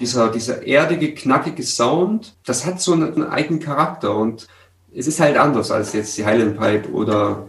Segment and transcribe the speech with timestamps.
[0.00, 4.48] dieser, dieser erdige, knackige Sound, das hat so einen, eigenen Charakter und
[4.94, 7.46] es ist halt anders als jetzt die Highland Pipe oder,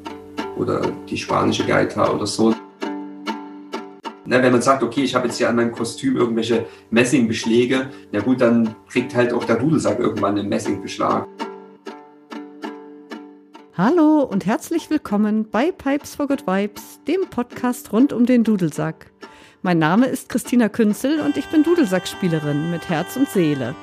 [0.58, 2.54] oder die spanische Gaita oder so.
[4.26, 8.20] Na, wenn man sagt, okay, ich habe jetzt hier an meinem Kostüm irgendwelche Messingbeschläge, na
[8.20, 11.26] gut, dann kriegt halt auch der Dudelsack irgendwann einen Messingbeschlag.
[13.76, 19.11] Hallo und herzlich willkommen bei Pipes for Good Vibes, dem Podcast rund um den Dudelsack.
[19.64, 23.76] Mein Name ist Christina Künzel und ich bin Dudelsackspielerin mit Herz und Seele.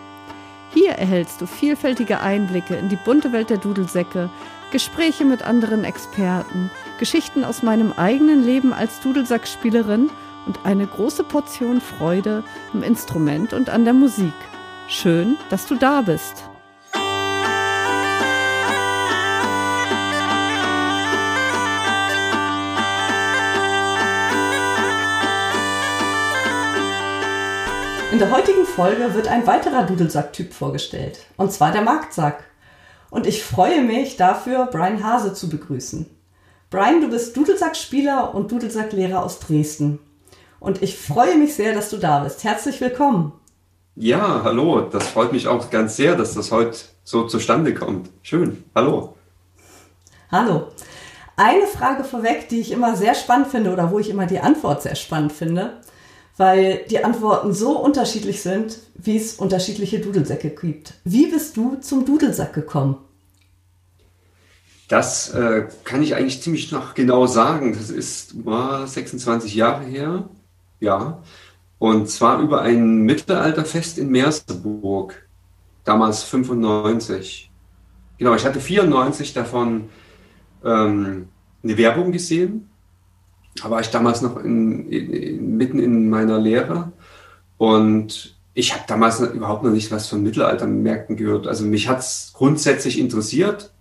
[0.74, 4.28] Hier erhältst du vielfältige Einblicke in die bunte Welt der Dudelsäcke,
[4.72, 10.10] Gespräche mit anderen Experten, Geschichten aus meinem eigenen Leben als Dudelsackspielerin
[10.46, 12.42] und eine große Portion Freude
[12.74, 14.34] im Instrument und an der Musik.
[14.88, 16.47] Schön, dass du da bist.
[28.10, 32.42] In der heutigen Folge wird ein weiterer Dudelsack-Typ vorgestellt, und zwar der Marktsack.
[33.10, 36.06] Und ich freue mich dafür, Brian Hase zu begrüßen.
[36.70, 39.98] Brian, du bist Dudelsackspieler und Dudelsacklehrer aus Dresden.
[40.58, 42.44] Und ich freue mich sehr, dass du da bist.
[42.44, 43.32] Herzlich willkommen.
[43.94, 44.80] Ja, hallo.
[44.80, 48.08] Das freut mich auch ganz sehr, dass das heute so zustande kommt.
[48.22, 48.64] Schön.
[48.74, 49.16] Hallo.
[50.32, 50.68] Hallo.
[51.36, 54.82] Eine Frage vorweg, die ich immer sehr spannend finde oder wo ich immer die Antwort
[54.82, 55.74] sehr spannend finde
[56.38, 60.94] weil die Antworten so unterschiedlich sind, wie es unterschiedliche Dudelsäcke gibt.
[61.04, 62.96] Wie bist du zum Dudelsack gekommen?
[64.86, 67.74] Das äh, kann ich eigentlich ziemlich noch genau sagen.
[67.74, 70.30] Das ist uh, 26 Jahre her.
[70.80, 71.22] Ja.
[71.78, 75.28] Und zwar über ein Mittelalterfest in Merseburg.
[75.84, 77.50] Damals 95.
[78.16, 79.90] Genau, ich hatte 94 davon
[80.64, 81.28] ähm,
[81.62, 82.67] eine Werbung gesehen
[83.62, 86.92] da war ich damals noch in, in, mitten in meiner Lehre
[87.56, 91.46] und ich habe damals überhaupt noch nicht was von Mittelaltermärkten gehört.
[91.46, 93.72] Also mich hat es grundsätzlich interessiert.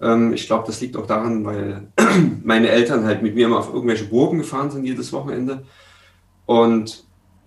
[0.00, 1.88] Ähm, ich glaube, das liegt auch daran, weil
[2.44, 5.64] meine Eltern halt mit mir immer auf irgendwelche Burgen gefahren sind jedes Wochenende.
[6.46, 7.04] Und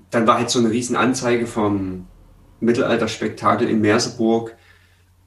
[0.09, 2.07] dann war halt so eine riesen Anzeige vom
[2.59, 4.56] Mittelalterspektakel in Merseburg.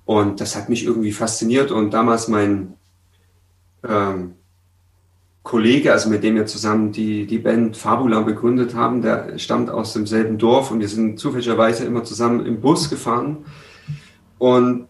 [0.05, 1.71] Und das hat mich irgendwie fasziniert.
[1.71, 2.75] Und damals mein
[3.89, 4.35] ähm,
[5.43, 9.95] Kollege, also mit dem wir zusammen die, die Band Fabula begründet haben, der stammt aus
[9.95, 13.45] demselben Dorf und wir sind zufälligerweise immer zusammen im Bus gefahren.
[14.39, 14.89] Und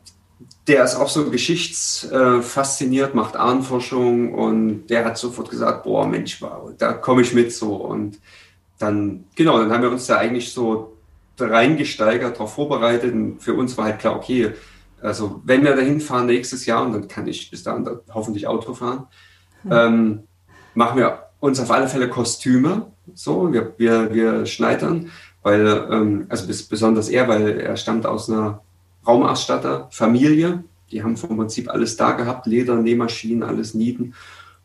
[0.66, 6.72] der ist auch so geschichtsfasziniert, macht Ahnenforschung und der hat sofort gesagt, boah, Mensch, wow,
[6.76, 7.74] da komme ich mit so.
[7.74, 8.18] Und
[8.78, 10.96] dann, genau, dann haben wir uns da eigentlich so
[11.38, 13.12] reingesteigert, darauf vorbereitet.
[13.14, 14.52] Und für uns war halt klar, okay,
[15.00, 18.74] also wenn wir dahin fahren nächstes Jahr, und dann kann ich bis dahin hoffentlich Auto
[18.74, 19.06] fahren,
[19.62, 19.72] hm.
[19.72, 20.22] ähm,
[20.74, 22.86] machen wir uns auf alle Fälle Kostüme.
[23.14, 25.10] So, wir, wir, wir schneidern,
[25.42, 28.62] weil, ähm, also besonders er, weil er stammt aus einer
[29.06, 30.64] Raumausstatter-Familie.
[30.92, 34.14] Die haben vom Prinzip alles da gehabt, Leder, Nähmaschinen, alles Nieten.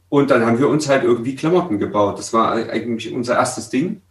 [0.09, 2.19] Und dann haben wir uns halt irgendwie Klamotten gebaut.
[2.19, 4.01] Das war eigentlich unser erstes Ding.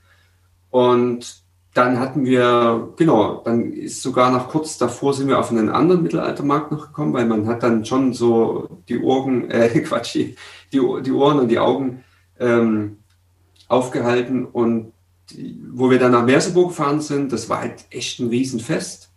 [0.71, 1.44] Und
[1.75, 6.05] dann hatten wir, genau, dann ist sogar noch kurz davor sind wir auf einen anderen
[6.05, 10.37] Mittelaltermarkt noch gekommen, weil man hat dann schon so die Ohren, äh, Quatsch, die,
[10.73, 12.05] die Ohren und die Augen
[12.39, 12.99] ähm,
[13.69, 14.93] aufgehalten und
[15.31, 19.11] die, wo wir dann nach Merseburg gefahren sind, das war halt echt ein Riesenfest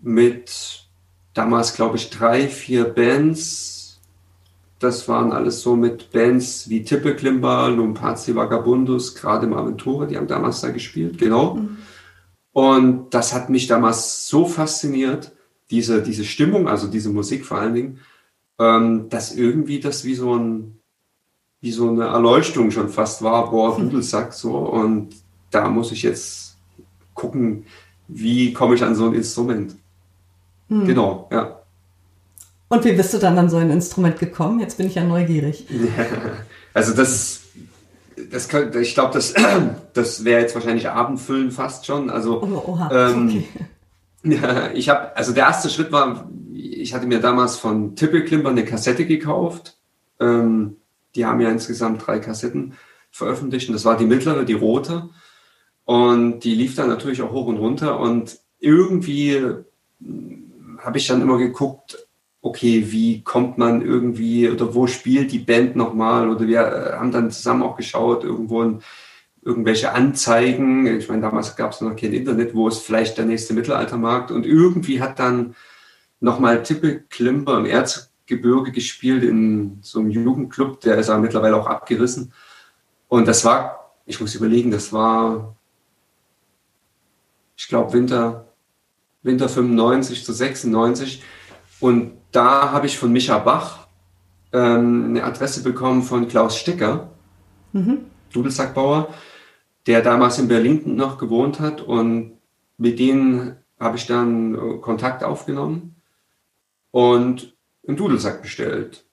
[0.00, 0.86] mit
[1.34, 3.75] damals, glaube ich, drei, vier Bands.
[4.78, 10.16] Das waren alles so mit Bands wie Tippe Klimber, Lumpazi Vagabundus, gerade im Aventure, die
[10.16, 11.54] haben damals da gespielt, genau.
[11.54, 11.78] Mhm.
[12.52, 15.32] Und das hat mich damals so fasziniert,
[15.70, 18.00] diese, diese Stimmung, also diese Musik vor allen Dingen,
[18.58, 20.78] ähm, dass irgendwie das wie so ein,
[21.60, 24.56] wie so eine Erleuchtung schon fast war, boah, Dudelsack so.
[24.56, 25.14] Und
[25.50, 26.56] da muss ich jetzt
[27.14, 27.66] gucken,
[28.08, 29.76] wie komme ich an so ein Instrument.
[30.68, 30.86] Hm.
[30.86, 31.60] Genau, ja.
[32.68, 34.60] Und wie bist du dann an so ein Instrument gekommen?
[34.60, 35.66] Jetzt bin ich ja neugierig.
[36.74, 37.42] also das,
[38.30, 39.34] das könnte, ich glaube, das,
[39.92, 42.10] das wäre jetzt wahrscheinlich Abendfüllen fast schon.
[42.10, 43.48] Also oh, oha, ähm, okay.
[44.40, 48.50] ja, ich habe, also der erste Schritt war, ich hatte mir damals von Tippel Klimper
[48.50, 49.76] eine Kassette gekauft.
[50.18, 50.76] Ähm,
[51.14, 52.74] die haben ja insgesamt drei Kassetten
[53.10, 55.10] veröffentlicht und das war die mittlere, die rote.
[55.84, 59.40] Und die lief dann natürlich auch hoch und runter und irgendwie
[60.78, 62.05] habe ich dann immer geguckt,
[62.46, 66.28] okay, wie kommt man irgendwie oder wo spielt die Band nochmal?
[66.30, 68.82] Oder wir äh, haben dann zusammen auch geschaut, irgendwo in,
[69.42, 70.86] irgendwelche Anzeigen.
[70.86, 74.30] Ich meine, damals gab es noch kein Internet, wo ist vielleicht der nächste Mittelaltermarkt.
[74.30, 75.54] Und irgendwie hat dann
[76.20, 81.66] nochmal Tippe Klimper im Erzgebirge gespielt in so einem Jugendclub, der ist aber mittlerweile auch
[81.66, 82.32] abgerissen.
[83.08, 85.56] Und das war, ich muss überlegen, das war
[87.56, 88.46] ich glaube Winter,
[89.22, 91.22] Winter 95 zu 96.
[91.80, 93.86] Und da habe ich von Micha Bach
[94.52, 97.10] ähm, eine Adresse bekommen von Klaus Stecker,
[97.72, 98.06] mhm.
[98.32, 99.08] Dudelsackbauer,
[99.86, 101.80] der damals in Berlin noch gewohnt hat.
[101.80, 102.38] Und
[102.78, 105.96] mit denen habe ich dann äh, Kontakt aufgenommen
[106.90, 107.54] und
[107.86, 109.04] einen Dudelsack bestellt.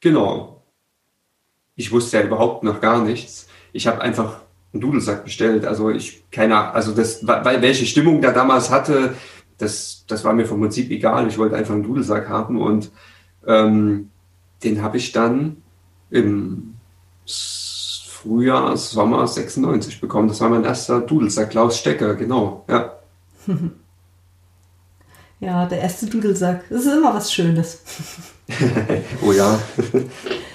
[0.00, 0.64] Genau.
[1.74, 3.48] Ich wusste ja überhaupt noch gar nichts.
[3.72, 4.42] Ich habe einfach
[4.72, 5.64] einen Dudelsack bestellt.
[5.64, 9.14] Also ich, keine also das, weil welche Stimmung der damals hatte,
[9.62, 11.28] das, das war mir vom Prinzip egal.
[11.28, 12.90] Ich wollte einfach einen Dudelsack haben und
[13.46, 14.10] ähm,
[14.64, 15.62] den habe ich dann
[16.10, 16.74] im
[17.26, 20.28] Frühjahr, Sommer 96 bekommen.
[20.28, 22.98] Das war mein erster Dudelsack, Klaus Stecker, genau, ja.
[25.40, 26.62] Ja, der erste Dudelsack.
[26.70, 27.82] Das ist immer was Schönes.
[29.26, 29.58] oh ja.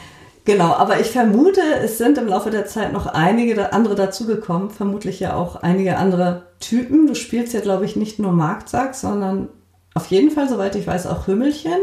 [0.47, 5.19] Genau, aber ich vermute, es sind im Laufe der Zeit noch einige andere dazugekommen, vermutlich
[5.19, 7.05] ja auch einige andere Typen.
[7.05, 9.49] Du spielst ja, glaube ich, nicht nur Marktsack, sondern
[9.93, 11.81] auf jeden Fall, soweit ich weiß, auch Hümmelchen.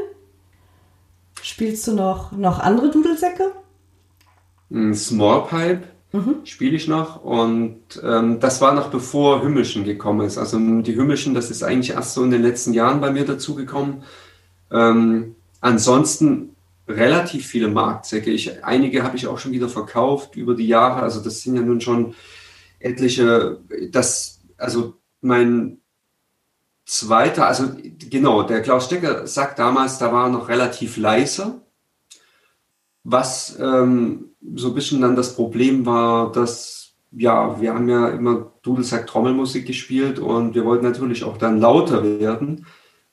[1.43, 3.53] Spielst du noch, noch andere Dudelsäcke?
[4.95, 5.83] Smallpipe
[6.13, 6.37] mhm.
[6.45, 10.39] spiele ich noch und ähm, das war noch bevor Hümmelchen gekommen ist.
[10.39, 14.05] Also die Hümmelchen, das ist eigentlich erst so in den letzten Jahren bei mir dazugekommen.
[14.71, 16.54] Ähm, ansonsten
[16.89, 18.31] relativ viele Marktsäcke.
[18.31, 21.03] Ich, einige habe ich auch schon wieder verkauft über die Jahre.
[21.03, 22.15] Also das sind ja nun schon
[22.79, 23.61] etliche.
[23.91, 25.79] Das, also mein
[26.85, 27.71] zweiter, also
[28.11, 31.63] genau, der Klaus Stecker sagt damals, da war noch relativ leise.
[33.03, 36.85] Was ähm, so ein bisschen dann das Problem war, dass
[37.17, 42.03] ja, wir haben ja immer Dudelsack Trommelmusik gespielt und wir wollten natürlich auch dann lauter
[42.03, 42.67] werden.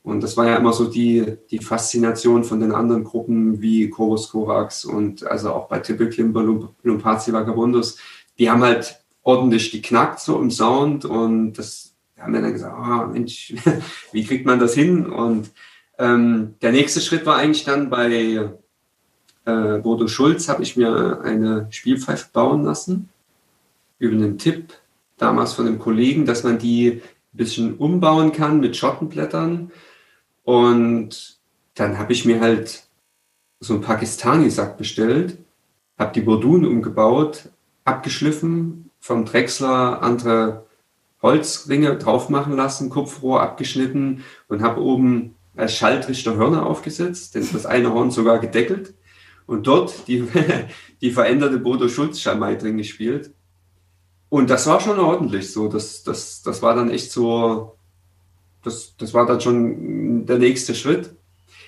[0.04, 4.30] Und das war ja immer so die, die Faszination von den anderen Gruppen wie Chorus
[4.30, 6.44] Korax und also auch bei Tippel Klimper,
[6.84, 7.98] Lumpazi Vagabundus.
[8.40, 13.14] Die haben halt ordentlich geknackt so im Sound und das haben wir dann gesagt, oh,
[13.14, 13.54] Mensch,
[14.12, 15.06] wie kriegt man das hin?
[15.06, 15.52] Und
[16.00, 18.50] ähm, der nächste Schritt war eigentlich dann bei
[19.46, 23.10] äh, Bodo Schulz, habe ich mir eine Spielpfeife bauen lassen
[24.00, 24.74] über einen Tipp
[25.18, 27.02] damals von einem Kollegen, dass man die
[27.34, 29.72] ein bisschen umbauen kann mit Schottenblättern
[30.44, 31.40] und
[31.76, 32.84] dann habe ich mir halt
[33.60, 35.38] so einen Pakistani-Sack bestellt,
[35.98, 37.50] habe die Bordun umgebaut,
[37.86, 40.66] abgeschliffen, vom Drechsler andere
[41.22, 47.66] Holzringe drauf machen lassen, Kupfrohr abgeschnitten und habe oben als Schaltrichter Hörner aufgesetzt, denn das
[47.66, 48.96] eine Horn sogar gedeckelt
[49.46, 50.28] und dort die,
[51.02, 53.34] die veränderte Bodo Schulz Schalmei drin gespielt.
[54.30, 55.68] Und das war schon ordentlich so.
[55.68, 57.76] Das, das, das war dann echt so,
[58.64, 61.16] das, das war dann schon der nächste Schritt.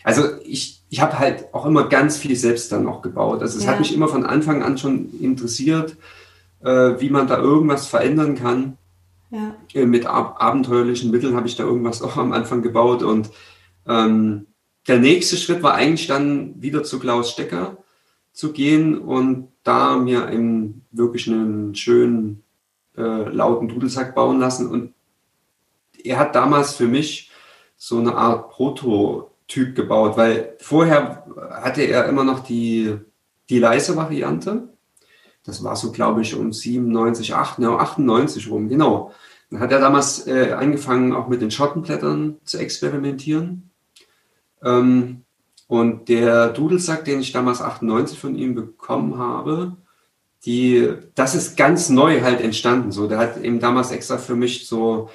[0.04, 3.42] Also ich, ich habe halt auch immer ganz viel selbst dann noch gebaut.
[3.42, 3.72] Also es ja.
[3.72, 5.96] hat mich immer von Anfang an schon interessiert,
[6.62, 8.78] äh, wie man da irgendwas verändern kann.
[9.32, 9.56] Ja.
[9.74, 13.02] Äh, mit ab abenteuerlichen Mitteln habe ich da irgendwas auch am Anfang gebaut.
[13.02, 13.30] Und
[13.88, 14.48] ähm,
[14.88, 17.78] der nächste Schritt war eigentlich dann wieder zu Klaus Stecker
[18.34, 22.44] zu gehen und da mir einen wirklich einen schönen
[22.98, 24.70] äh, lauten Dudelsack bauen lassen.
[24.70, 24.93] Und
[26.04, 27.32] er hat damals für mich
[27.76, 32.96] so eine Art Prototyp gebaut, weil vorher hatte er immer noch die,
[33.50, 34.70] die leise Variante.
[35.44, 39.12] Das war so, glaube ich, um 97, 98 rum, genau.
[39.50, 43.70] Dann hat er damals äh, angefangen, auch mit den Schottenblättern zu experimentieren.
[44.64, 45.26] Ähm,
[45.68, 49.78] und der Dudelsack, den ich damals 98 von ihm bekommen habe,
[50.46, 52.92] die, das ist ganz neu halt entstanden.
[52.92, 55.10] So, der hat eben damals extra für mich so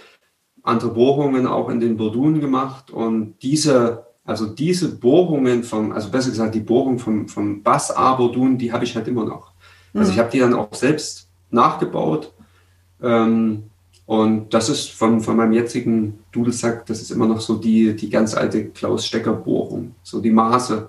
[0.68, 6.30] andere Bohrungen auch in den Bordunen gemacht und diese, also diese Bohrungen vom, also besser
[6.30, 9.52] gesagt die Bohrung vom, vom Bass A Bordun, die habe ich halt immer noch.
[9.94, 10.14] Also mhm.
[10.14, 12.32] ich habe die dann auch selbst nachgebaut.
[13.02, 13.64] Ähm,
[14.06, 18.08] und das ist von, von meinem jetzigen Dudelsack, das ist immer noch so die, die
[18.08, 20.88] ganz alte Klaus-Stecker-Bohrung, so die Maße.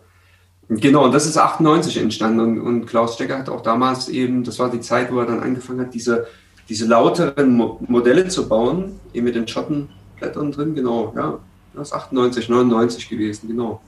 [0.69, 2.39] Genau, und das ist 98 entstanden.
[2.39, 5.39] Und, und, Klaus Stecker hat auch damals eben, das war die Zeit, wo er dann
[5.39, 6.27] angefangen hat, diese,
[6.69, 11.39] diese lauteren Mo Modelle zu bauen, eben mit den Schottenblättern drin, genau, ja,
[11.73, 13.81] das ist 98, 99 gewesen, genau.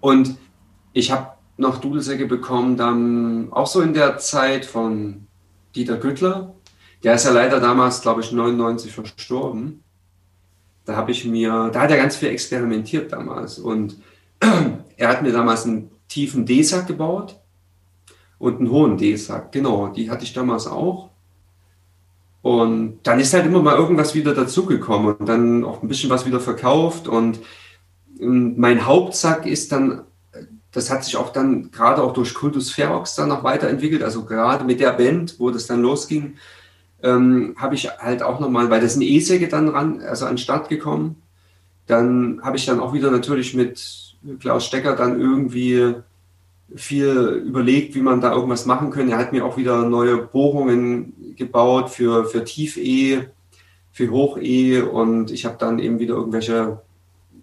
[0.00, 0.36] Und
[0.92, 5.26] ich habe noch Dudelsäcke bekommen, dann auch so in der Zeit von
[5.74, 6.54] Dieter Güttler,
[7.02, 9.84] der ist ja leider damals, glaube ich, 99 verstorben.
[10.84, 13.58] Da habe ich mir, da hat er ganz viel experimentiert damals.
[13.58, 13.98] Und
[14.96, 17.38] er hat mir damals einen tiefen D-Sack gebaut
[18.38, 19.52] und einen hohen D-Sack.
[19.52, 21.07] Genau, die hatte ich damals auch.
[22.48, 26.24] Und dann ist halt immer mal irgendwas wieder dazugekommen und dann auch ein bisschen was
[26.24, 27.06] wieder verkauft.
[27.06, 27.40] Und
[28.18, 30.04] mein Hauptsack ist dann,
[30.72, 34.02] das hat sich auch dann gerade auch durch Kultus Ferox dann noch weiterentwickelt.
[34.02, 36.38] Also gerade mit der Band, wo das dann losging,
[37.02, 40.38] ähm, habe ich halt auch nochmal, weil das ein E-Säge dann ran, also an den
[40.38, 41.20] Start gekommen.
[41.86, 45.96] Dann habe ich dann auch wieder natürlich mit Klaus Stecker dann irgendwie
[46.74, 49.12] viel überlegt, wie man da irgendwas machen könnte.
[49.12, 53.28] Er hat mir auch wieder neue Bohrungen gebaut für, für Tief-E,
[53.92, 56.80] für Hoch-E und ich habe dann eben wieder irgendwelche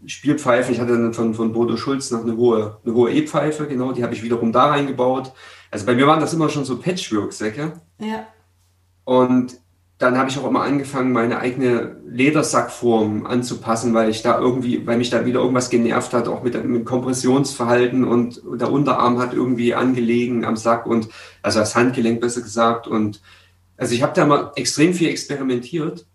[0.05, 0.73] Spielpfeifen.
[0.73, 4.03] Ich hatte dann von, von Bodo Schulz noch eine hohe, eine hohe E-Pfeife, genau, die
[4.03, 5.33] habe ich wiederum da reingebaut.
[5.71, 7.73] Also bei mir waren das immer schon so Patchwork-Säcke.
[7.99, 8.27] Ja.
[9.03, 9.57] Und
[9.97, 14.97] dann habe ich auch immer angefangen, meine eigene Ledersackform anzupassen, weil ich da irgendwie, weil
[14.97, 19.73] mich da wieder irgendwas genervt hat, auch mit, mit Kompressionsverhalten und der Unterarm hat irgendwie
[19.73, 21.07] angelegen am Sack und
[21.41, 22.87] also das Handgelenk besser gesagt.
[22.87, 23.21] Und
[23.77, 26.05] also ich habe da mal extrem viel experimentiert.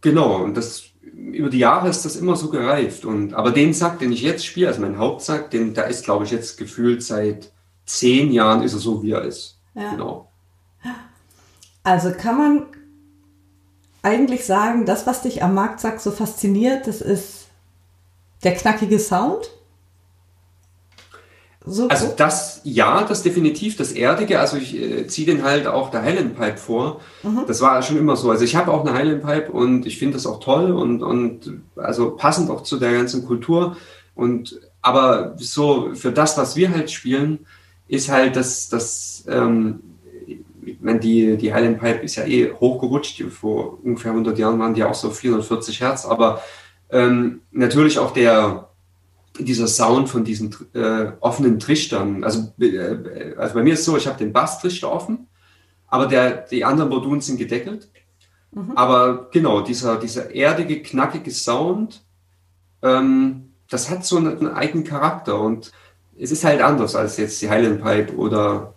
[0.00, 3.04] Genau, und das über die Jahre ist das immer so gereift.
[3.04, 6.24] Und aber den Sack, den ich jetzt spiele, also mein Hauptsack, den, der ist, glaube
[6.24, 7.52] ich, jetzt gefühlt seit
[7.86, 9.60] zehn Jahren ist er so, wie er ist.
[9.74, 9.92] Ja.
[9.92, 10.27] Genau.
[11.88, 12.66] Also kann man
[14.02, 17.46] eigentlich sagen, das, was dich am Marktsack so fasziniert, das ist
[18.44, 19.48] der knackige Sound?
[21.64, 24.38] So also das, ja, das definitiv, das Erdige.
[24.38, 27.00] Also ich äh, ziehe den halt auch der Highland Pipe vor.
[27.22, 27.44] Mhm.
[27.46, 28.30] Das war schon immer so.
[28.30, 31.62] Also ich habe auch eine Highland Pipe und ich finde das auch toll und, und
[31.76, 33.78] also passend auch zu der ganzen Kultur.
[34.14, 37.46] Und aber so für das, was wir halt spielen,
[37.86, 39.80] ist halt das, das ähm,
[40.72, 43.22] ich meine, die, die Highland Pipe ist ja eh hochgerutscht.
[43.30, 46.04] Vor ungefähr 100 Jahren waren die auch so 440 Hertz.
[46.04, 46.42] Aber
[46.90, 48.68] ähm, natürlich auch der,
[49.38, 52.24] dieser Sound von diesen äh, offenen Trichtern.
[52.24, 55.28] Also, äh, also bei mir ist es so, ich habe den Basstrichter offen,
[55.86, 57.88] aber der, die anderen Modulen sind gedeckelt.
[58.52, 58.72] Mhm.
[58.76, 62.02] Aber genau, dieser, dieser erdige, knackige Sound,
[62.82, 65.72] ähm, das hat so einen, einen eigenen Charakter und
[66.18, 68.74] es ist halt anders als jetzt die Highland Pipe oder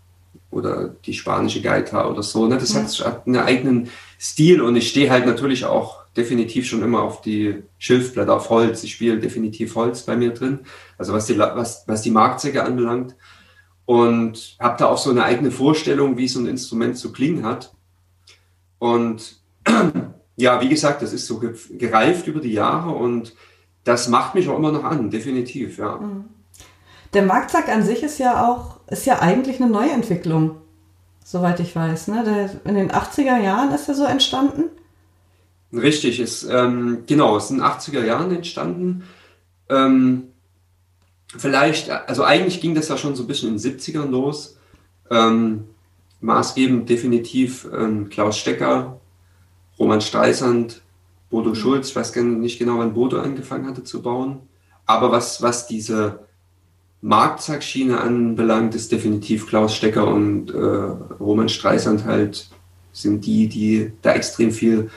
[0.51, 2.46] oder die spanische Gaita oder so.
[2.46, 2.58] Ne?
[2.58, 3.05] Das ja.
[3.05, 3.89] hat einen eigenen
[4.20, 8.84] Stil und ich stehe halt natürlich auch definitiv schon immer auf die Schilfblätter, auf Holz.
[8.84, 10.60] Ich spiele definitiv Holz bei mir drin,
[10.98, 13.15] also was die, was, was die Marktzecke anbelangt.
[13.86, 17.74] Und habe da auch so eine eigene Vorstellung, wie so ein Instrument zu klingen hat.
[18.77, 19.41] Und
[20.36, 21.41] ja, wie gesagt, das ist so
[21.77, 23.34] gereift über die Jahre und
[23.84, 25.98] das macht mich auch immer noch an, definitiv, ja.
[25.98, 26.25] Mhm.
[27.13, 30.58] Der Marktsack an sich ist ja auch, ist ja eigentlich eine Neuentwicklung,
[31.24, 32.08] soweit ich weiß.
[32.08, 32.24] Ne?
[32.24, 34.63] Der, in den 80er Jahren ist er so entstanden.
[35.74, 39.03] Richtig, ist, ähm, genau, es ist in den 80er Jahren entstanden.
[39.70, 40.24] Ähm,
[41.38, 44.58] vielleicht, also eigentlich ging das ja schon so ein bisschen in den 70ern los.
[45.10, 45.65] Ähm,
[46.22, 49.00] maßgebend definitiv ähm, Klaus Stecker,
[49.80, 50.82] Roman Streisand,
[51.30, 51.56] Bodo mhm.
[51.56, 54.41] Schulz, ich weiß nicht genau, wann Bodo angefangen hatte zu bauen.
[54.86, 56.20] Aber was, was diese
[57.01, 62.50] Marktsackschiene anbelangt, ist definitiv Klaus Stecker und äh, Roman Streisand halt
[62.93, 64.89] sind die, die da extrem viel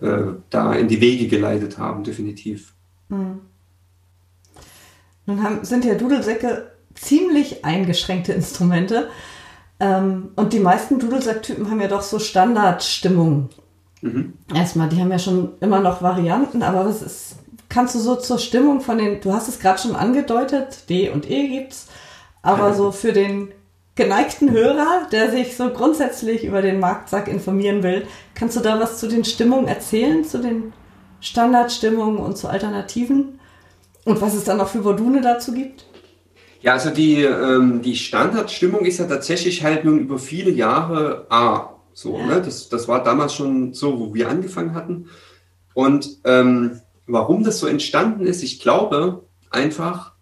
[0.00, 2.72] äh, da in die Wege geleitet haben, definitiv.
[3.10, 3.40] Hm.
[5.26, 9.08] Nun haben, sind ja Dudelsäcke ziemlich eingeschränkte Instrumente.
[9.78, 13.50] Ähm, und die meisten Dudelsacktypen haben ja doch so Standardstimmungen.
[14.00, 14.34] Mhm.
[14.54, 17.36] Erstmal, die haben ja schon immer noch Varianten, aber was ist,
[17.76, 21.30] kannst du so zur Stimmung von den, du hast es gerade schon angedeutet, D und
[21.30, 21.88] E gibt's,
[22.40, 23.52] aber so für den
[23.96, 28.98] geneigten Hörer, der sich so grundsätzlich über den Marktsack informieren will, kannst du da was
[28.98, 30.72] zu den Stimmungen erzählen, zu den
[31.20, 33.40] Standardstimmungen und zu Alternativen?
[34.06, 35.84] Und was es dann noch für Module dazu gibt?
[36.62, 41.74] Ja, also die, ähm, die Standardstimmung ist ja tatsächlich halt nun über viele Jahre A.
[41.92, 42.24] So, ja.
[42.24, 42.42] ne?
[42.42, 45.10] das, das war damals schon so, wo wir angefangen hatten.
[45.74, 50.12] Und ähm, warum das so entstanden ist, ich glaube einfach,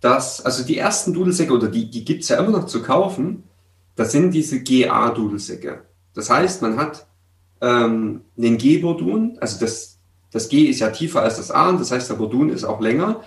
[0.00, 3.44] dass, also die ersten Dudelsäcke, oder die, die gibt es ja immer noch zu kaufen,
[3.96, 5.82] das sind diese GA-Dudelsäcke.
[6.14, 7.06] Das heißt, man hat
[7.60, 9.98] ähm, einen G-Bordun, also das,
[10.30, 12.80] das G ist ja tiefer als das A, und das heißt, der Bordun ist auch
[12.80, 13.22] länger.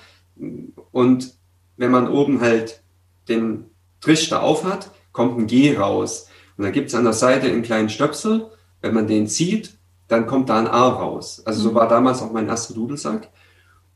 [0.91, 1.35] Und
[1.77, 2.81] wenn man oben halt
[3.27, 3.65] den
[4.01, 6.27] Trichter auf hat, kommt ein G raus.
[6.57, 8.49] Und dann gibt es an der Seite einen kleinen Stöpsel.
[8.81, 9.77] Wenn man den zieht,
[10.13, 11.41] dann kommt da ein A raus.
[11.45, 11.75] Also so mhm.
[11.75, 13.29] war damals auch mein erster Dudelsack.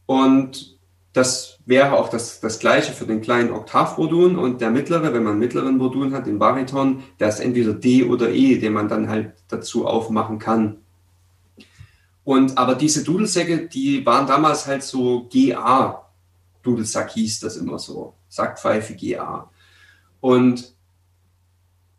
[0.06, 0.78] Und
[1.14, 5.34] das wäre auch das, das gleiche für den kleinen Oktavmodul und der mittlere, wenn man
[5.34, 9.10] einen mittleren Modul hat, den Bariton, der ist entweder D oder E, den man dann
[9.10, 10.78] halt dazu aufmachen kann.
[12.24, 16.04] Und aber diese Dudelsäcke, die waren damals halt so GA.
[16.62, 18.16] Dudelsack hieß das immer so.
[18.28, 19.50] Sackpfeife GA.
[20.20, 20.74] Und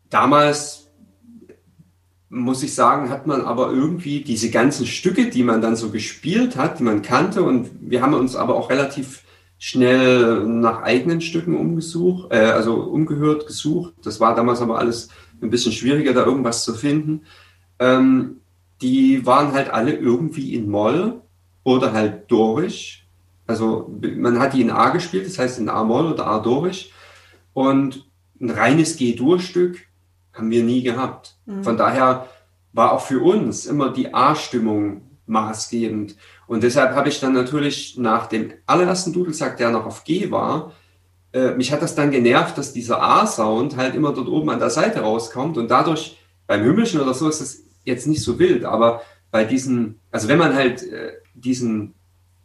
[0.09, 0.88] damals
[2.29, 6.55] muss ich sagen, hat man aber irgendwie diese ganzen Stücke, die man dann so gespielt
[6.55, 9.23] hat, die man kannte und wir haben uns aber auch relativ
[9.57, 13.93] schnell nach eigenen Stücken umgesucht, äh, also umgehört, gesucht.
[14.03, 15.09] Das war damals aber alles
[15.41, 17.23] ein bisschen schwieriger, da irgendwas zu finden.
[17.79, 18.37] ähm,
[18.81, 21.21] die waren halt alle irgendwie in Moll
[21.63, 23.05] oder halt Dorisch.
[23.47, 26.91] Also man hat die in A gespielt, das heißt in A-Moll oder A-Dorisch.
[27.53, 28.05] Und
[28.39, 29.88] ein reines G-Dur-Stück
[30.39, 31.35] haben wir nie gehabt.
[31.45, 31.63] Mhm.
[31.63, 32.27] Von daher
[32.73, 36.15] war auch für uns immer die A-Stimmung maßgebend.
[36.47, 40.73] Und deshalb habe ich dann natürlich nach dem allerersten Dudelsack, der noch auf G war,
[41.31, 44.71] äh, mich hat das dann genervt, dass dieser A-Sound halt immer dort oben an der
[44.71, 46.17] Seite rauskommt und dadurch
[46.47, 50.39] beim Hümmelchen oder so ist es jetzt nicht so wild, aber bei diesen, also wenn
[50.39, 51.93] man halt äh, diesen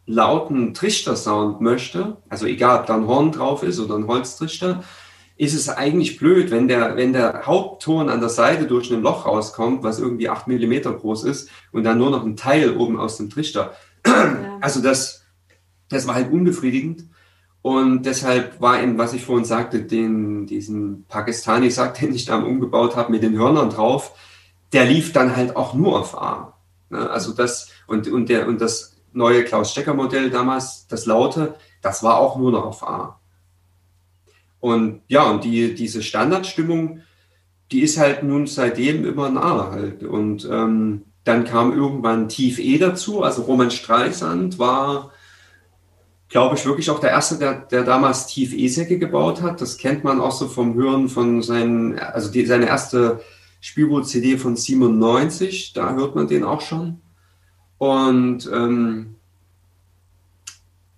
[0.05, 4.83] lauten Trichter-Sound möchte, also egal, ob da ein Horn drauf ist oder ein Holztrichter,
[5.37, 9.25] ist es eigentlich blöd, wenn der, wenn der Hauptton an der Seite durch ein Loch
[9.25, 13.17] rauskommt, was irgendwie acht Millimeter groß ist und dann nur noch ein Teil oben aus
[13.17, 13.73] dem Trichter.
[14.07, 14.57] Ja.
[14.61, 15.25] Also das,
[15.89, 17.05] das war halt unbefriedigend.
[17.61, 22.95] Und deshalb war eben, was ich vorhin sagte, den, diesen Pakistani-Sack, den ich da umgebaut
[22.95, 24.13] habe mit den Hörnern drauf,
[24.71, 26.53] der lief dann halt auch nur auf A.
[26.89, 27.09] Ne?
[27.09, 32.37] Also das, und, und, der, und das neue Klaus-Stecker-Modell damals, das Laute, das war auch
[32.37, 33.19] nur noch auf A.
[34.65, 37.01] Und ja, und die, diese Standardstimmung,
[37.71, 40.03] die ist halt nun seitdem immer nah halt.
[40.03, 43.21] Und ähm, dann kam irgendwann Tief E dazu.
[43.21, 45.11] Also Roman Streisand war,
[46.29, 49.61] glaube ich, wirklich auch der Erste, der, der damals Tief E-Säcke gebaut hat.
[49.61, 53.21] Das kennt man auch so vom Hören von seinen, also die, seine erste
[53.61, 57.01] Spielboot-CD von 97, da hört man den auch schon.
[57.77, 59.17] Und ähm,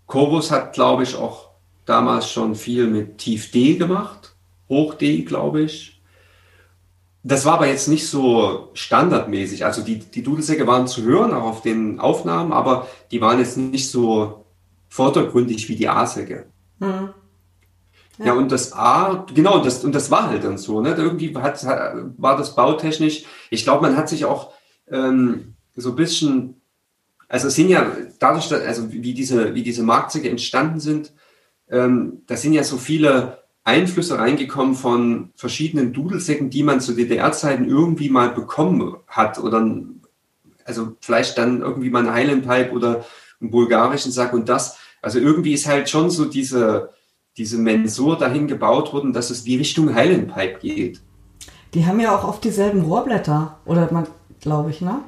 [0.05, 1.46] Corvus hat, glaube ich, auch
[1.87, 4.35] damals schon viel mit Tief D gemacht,
[4.69, 6.01] Hoch D, glaube ich.
[7.23, 9.65] Das war aber jetzt nicht so standardmäßig.
[9.65, 13.57] Also die, die Dudelsäcke waren zu hören, auch auf den Aufnahmen, aber die waren jetzt
[13.57, 14.45] nicht so
[14.89, 16.45] vordergründig wie die A-Säcke.
[16.79, 17.09] Mhm.
[18.19, 18.25] Ja.
[18.27, 18.33] ja.
[18.33, 20.81] und das A, genau, das, und das war halt dann so.
[20.81, 20.93] Ne?
[20.93, 21.63] Irgendwie hat,
[22.17, 24.53] war das bautechnisch, ich glaube, man hat sich auch
[24.89, 26.61] ähm, so ein bisschen,
[27.27, 31.13] also es sind ja dadurch, also wie diese, wie diese Marktzeuge entstanden sind,
[31.69, 37.65] ähm, da sind ja so viele Einflüsse reingekommen von verschiedenen Dudelsäcken, die man zu DDR-Zeiten
[37.65, 39.65] irgendwie mal bekommen hat oder
[40.63, 43.05] also vielleicht dann irgendwie mal ein Highland Pipe oder
[43.41, 44.77] einen bulgarischen Sack und das.
[45.01, 46.91] Also irgendwie ist halt schon so diese,
[47.37, 51.01] diese Mensur dahin gebaut worden, dass es die Richtung Highland Pipe geht.
[51.73, 54.07] Die haben ja auch oft dieselben Rohrblätter, oder man,
[54.39, 55.01] glaube ich, ne?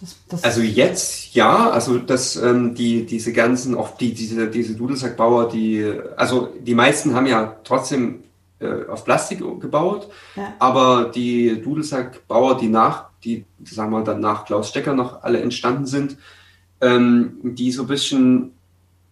[0.00, 4.74] Das, das also jetzt ja, also dass ähm, die diese ganzen, auch die diese diese
[4.74, 8.24] Dudelsackbauer, die also die meisten haben ja trotzdem
[8.58, 10.52] äh, auf Plastik gebaut, ja.
[10.58, 15.86] aber die Dudelsackbauer, die nach die sagen wir dann nach Klaus Stecker noch alle entstanden
[15.86, 16.16] sind,
[16.80, 18.52] ähm, die so ein bisschen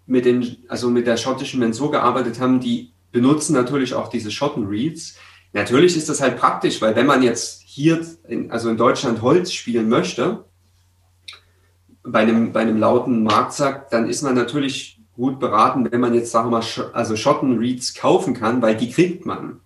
[0.06, 5.16] mit den also mit der schottischen Mensur gearbeitet haben, die benutzen natürlich auch diese Schottenreeds.
[5.52, 9.52] Natürlich ist das halt praktisch, weil wenn man jetzt hier in, also in Deutschland Holz
[9.52, 10.44] spielen möchte,
[12.04, 16.30] bei einem, bei einem lauten Marktsack, dann ist man natürlich gut beraten, wenn man jetzt,
[16.30, 19.60] sagen wir mal, also Schottenreeds kaufen kann, weil die kriegt man.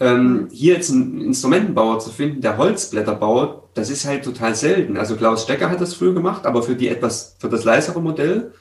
[0.00, 4.96] Ähm, hier jetzt einen Instrumentenbauer zu finden, der Holzblätter baut, das ist halt total selten.
[4.96, 8.52] Also Klaus Stecker hat das früher gemacht, aber für die etwas, für das leisere Modell,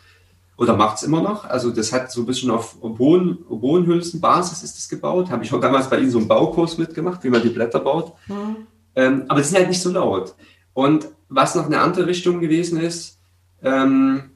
[0.58, 1.46] oder macht es immer noch.
[1.46, 5.30] Also das hat so ein bisschen auf Oboenhülsenbasis ist das gebaut.
[5.30, 8.14] Habe ich auch damals bei Ihnen so einen Baukurs mitgemacht, wie man die Blätter baut.
[8.28, 8.68] Mhm.
[8.96, 10.34] Ähm, aber die sind halt nicht so laut.
[10.78, 13.20] Und was noch eine andere Richtung gewesen ist,
[13.64, 14.30] ähm,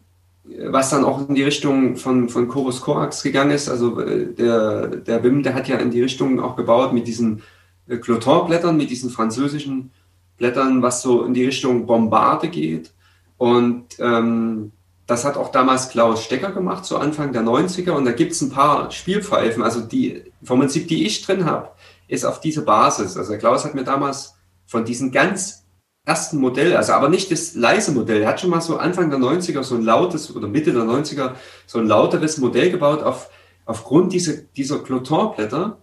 [0.43, 4.87] was dann auch in die Richtung von, von Chorus Corax gegangen ist, also äh, der,
[4.87, 7.43] der Wim, der hat ja in die Richtung auch gebaut mit diesen
[7.87, 9.91] äh, Cloton-Blättern, mit diesen französischen
[10.37, 12.91] Blättern, was so in die Richtung Bombarde geht.
[13.37, 14.71] Und ähm,
[15.05, 17.91] das hat auch damals Klaus Stecker gemacht, so Anfang der 90er.
[17.91, 21.69] Und da gibt es ein paar Spielpfeifen, also die vom Prinzip, die ich drin habe,
[22.07, 23.15] ist auf diese Basis.
[23.15, 24.33] Also Klaus hat mir damals
[24.65, 25.60] von diesen ganz
[26.05, 28.21] ersten Modell, also aber nicht das leise Modell.
[28.21, 31.35] Er hat schon mal so Anfang der 90er so ein lautes oder Mitte der 90er
[31.67, 33.29] so ein lauteres Modell gebaut auf,
[33.65, 35.77] aufgrund dieser, dieser Cloton-Blätter.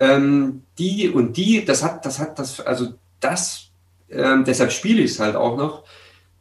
[0.00, 3.70] Ähm, die und die, das hat, das hat, das, also das,
[4.10, 5.84] ähm, deshalb spiele ich es halt auch noch.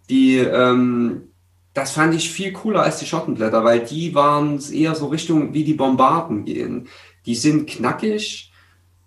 [0.10, 1.30] Die, ähm,
[1.74, 5.64] das fand ich viel cooler als die Schottenblätter, weil die waren eher so Richtung wie
[5.64, 6.88] die Bombarden gehen.
[7.28, 8.52] Die sind knackig,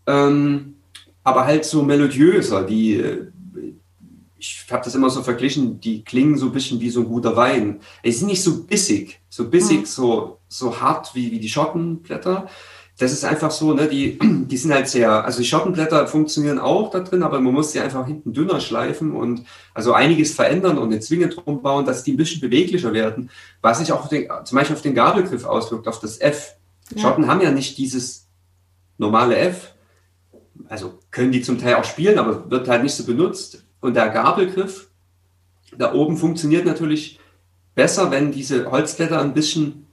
[0.07, 0.76] ähm,
[1.24, 2.64] aber halt so melodiöser.
[2.64, 3.03] Die,
[4.40, 7.37] ich habe das immer so verglichen, die klingen so ein bisschen wie so ein guter
[7.37, 7.81] Wein.
[8.03, 9.85] Die sind nicht so bissig, so bissig, mhm.
[9.87, 12.48] so, so hart wie, wie die Schottenblätter.
[12.98, 16.90] Das ist einfach so, ne, die, die sind halt sehr, also die Schottenblätter funktionieren auch
[16.90, 20.90] da drin, aber man muss sie einfach hinten dünner schleifen und also einiges verändern und
[20.90, 24.57] eine Zwinge drum bauen, dass die ein bisschen beweglicher werden, was sich auch den, zum
[24.57, 26.57] Beispiel auf den Gabelgriff auswirkt, auf das F.
[26.94, 27.03] Ja.
[27.03, 28.26] Schotten haben ja nicht dieses
[28.96, 29.74] normale F,
[30.68, 33.64] also können die zum Teil auch spielen, aber wird halt nicht so benutzt.
[33.80, 34.90] Und der Gabelgriff
[35.76, 37.18] da oben funktioniert natürlich
[37.74, 39.86] besser, wenn diese Holzblätter ein bisschen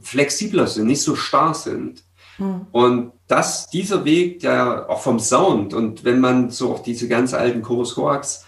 [0.00, 2.02] flexibler sind, nicht so starr sind.
[2.38, 2.66] Mhm.
[2.72, 7.34] Und das, dieser Weg, der auch vom Sound und wenn man so auch diese ganz
[7.34, 8.44] alten Chorus Coax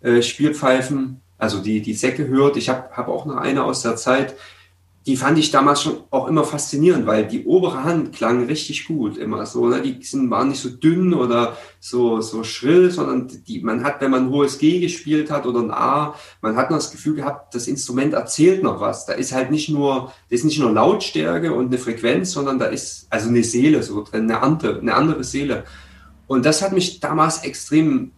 [0.00, 3.96] äh, Spielpfeifen, also die, die Säcke hört, ich habe hab auch noch eine aus der
[3.96, 4.36] Zeit,
[5.06, 9.16] die fand ich damals schon auch immer faszinierend, weil die obere Hand klang richtig gut
[9.16, 9.66] immer so.
[9.66, 9.80] Ne?
[9.80, 14.10] Die sind, waren nicht so dünn oder so, so schrill, sondern die, man hat, wenn
[14.10, 17.54] man ein hohes G gespielt hat oder ein A, man hat noch das Gefühl gehabt,
[17.54, 19.06] das Instrument erzählt noch was.
[19.06, 22.66] Da ist halt nicht nur, da ist nicht nur Lautstärke und eine Frequenz, sondern da
[22.66, 25.64] ist also eine Seele so drin, eine andere, eine andere Seele.
[26.26, 28.12] Und das hat mich damals extrem,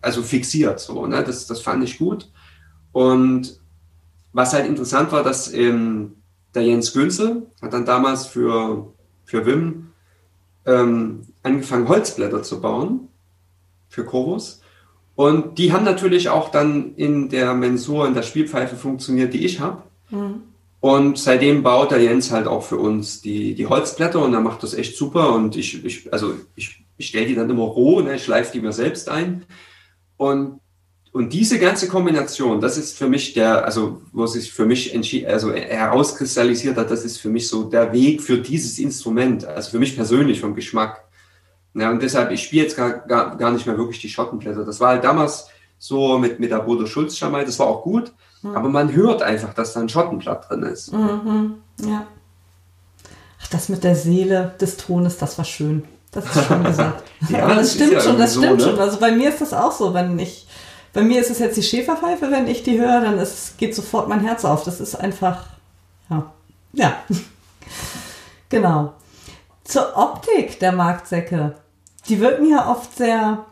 [0.00, 1.06] also fixiert so.
[1.06, 1.22] Ne?
[1.22, 2.30] Das, das fand ich gut.
[2.92, 3.60] Und
[4.36, 6.16] was halt interessant war, dass ähm,
[6.54, 8.92] der Jens Günzel hat dann damals für,
[9.24, 9.92] für Wim
[10.66, 13.08] ähm, angefangen, Holzblätter zu bauen
[13.88, 14.60] für Chorus.
[15.14, 19.60] Und die haben natürlich auch dann in der Mensur, in der Spielpfeife funktioniert, die ich
[19.60, 19.84] habe.
[20.10, 20.42] Mhm.
[20.80, 24.62] Und seitdem baut der Jens halt auch für uns die, die Holzblätter und er macht
[24.62, 25.32] das echt super.
[25.32, 28.16] Und ich, ich also ich, ich stelle die dann immer roh, ne?
[28.16, 29.46] ich schleife die mir selbst ein.
[30.18, 30.60] Und
[31.16, 34.94] und diese ganze Kombination, das ist für mich der, also wo sich für mich
[35.26, 39.78] also herauskristallisiert hat, das ist für mich so der Weg für dieses Instrument, also für
[39.78, 41.04] mich persönlich vom Geschmack.
[41.72, 44.62] Ja, und deshalb, ich spiele jetzt gar, gar, gar nicht mehr wirklich die Schottenblätter.
[44.62, 45.46] Das war halt damals
[45.78, 48.54] so mit, mit der Bruder Schulz Schamai, das war auch gut, mhm.
[48.54, 50.92] aber man hört einfach, dass da ein Schottenblatt drin ist.
[50.92, 52.06] Mhm, ja.
[53.42, 55.84] Ach, das mit der Seele des Tones, das war schön.
[56.10, 57.04] Das ist schon gesagt.
[57.30, 58.72] ja, aber das, das stimmt ja schon, das stimmt so, ne?
[58.72, 58.80] schon.
[58.82, 60.45] Also bei mir ist das auch so, wenn ich
[60.96, 64.08] bei mir ist es jetzt die Schäferpfeife, wenn ich die höre, dann ist, geht sofort
[64.08, 64.64] mein Herz auf.
[64.64, 65.44] Das ist einfach,
[66.08, 66.32] ja,
[66.72, 66.96] ja.
[68.48, 68.94] genau.
[69.62, 71.56] Zur Optik der Marktsäcke.
[72.08, 73.44] Die wirken ja oft sehr,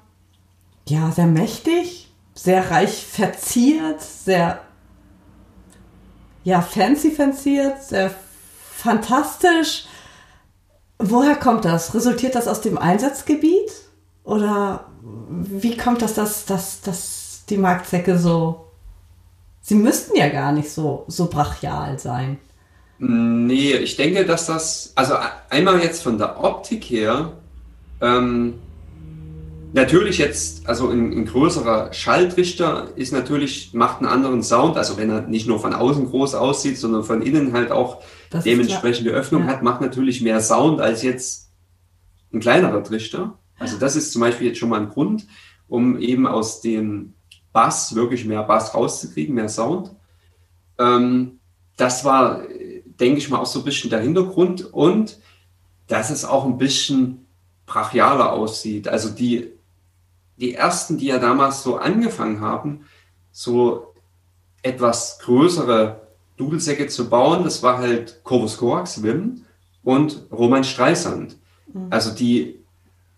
[0.89, 4.61] ja, sehr mächtig, sehr reich verziert, sehr,
[6.45, 8.11] ja, fancy verziert, sehr
[8.75, 9.85] fantastisch.
[10.99, 11.95] Woher kommt das?
[11.95, 13.71] Resultiert das aus dem Einsatzgebiet?
[14.23, 14.87] Oder
[15.29, 18.67] wie kommt das, dass, dass, dass die Marktsäcke so.
[19.61, 22.39] Sie müssten ja gar nicht so, so brachial sein.
[22.99, 25.15] Nee, ich denke, dass das, also
[25.51, 27.33] einmal jetzt von der Optik her,
[28.01, 28.55] ähm,
[29.73, 35.11] natürlich jetzt, also ein, ein, größerer Schalltrichter ist natürlich, macht einen anderen Sound, also wenn
[35.11, 39.43] er nicht nur von außen groß aussieht, sondern von innen halt auch das dementsprechende Öffnung
[39.43, 39.49] ja.
[39.49, 41.51] hat, macht natürlich mehr Sound als jetzt
[42.33, 43.39] ein kleinerer Trichter.
[43.59, 45.27] Also das ist zum Beispiel jetzt schon mal ein Grund,
[45.69, 47.14] um eben aus dem
[47.55, 49.93] Bass, wirklich mehr Bass rauszukriegen, mehr Sound.
[50.77, 51.39] Ähm,
[51.77, 52.43] das war,
[53.01, 55.21] denke ich mal, auch so ein bisschen der Hintergrund und
[55.87, 57.27] dass es auch ein bisschen
[57.65, 58.89] brachialer aussieht.
[58.89, 59.53] Also die,
[60.37, 62.87] die ersten, die ja damals so angefangen haben,
[63.31, 63.95] so
[64.63, 69.45] etwas größere Dudelsäcke zu bauen, das war halt Corvus Coax, Wim
[69.85, 71.37] und Roman Streisand.
[71.73, 71.87] Mhm.
[71.91, 72.59] Also die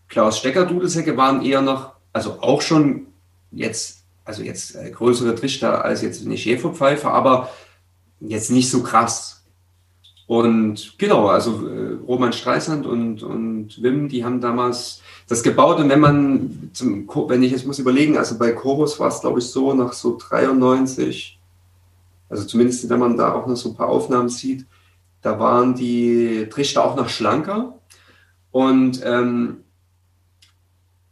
[0.09, 3.07] Klaus Stecker Dudelsäcke waren eher noch, also auch schon
[3.51, 7.51] jetzt also jetzt äh, größere Trichter als jetzt eine Schäferpfeife, aber
[8.21, 9.45] jetzt nicht so krass.
[10.27, 15.79] Und genau, also äh, Roman Streisand und, und Wim, die haben damals das gebaut.
[15.79, 19.39] Und wenn man, zum, wenn ich jetzt muss überlegen, also bei Chorus war es, glaube
[19.39, 21.39] ich, so nach so 93,
[22.29, 24.67] also zumindest wenn man da auch noch so ein paar Aufnahmen sieht,
[25.23, 27.79] da waren die Trichter auch noch schlanker.
[28.51, 29.59] Und ähm,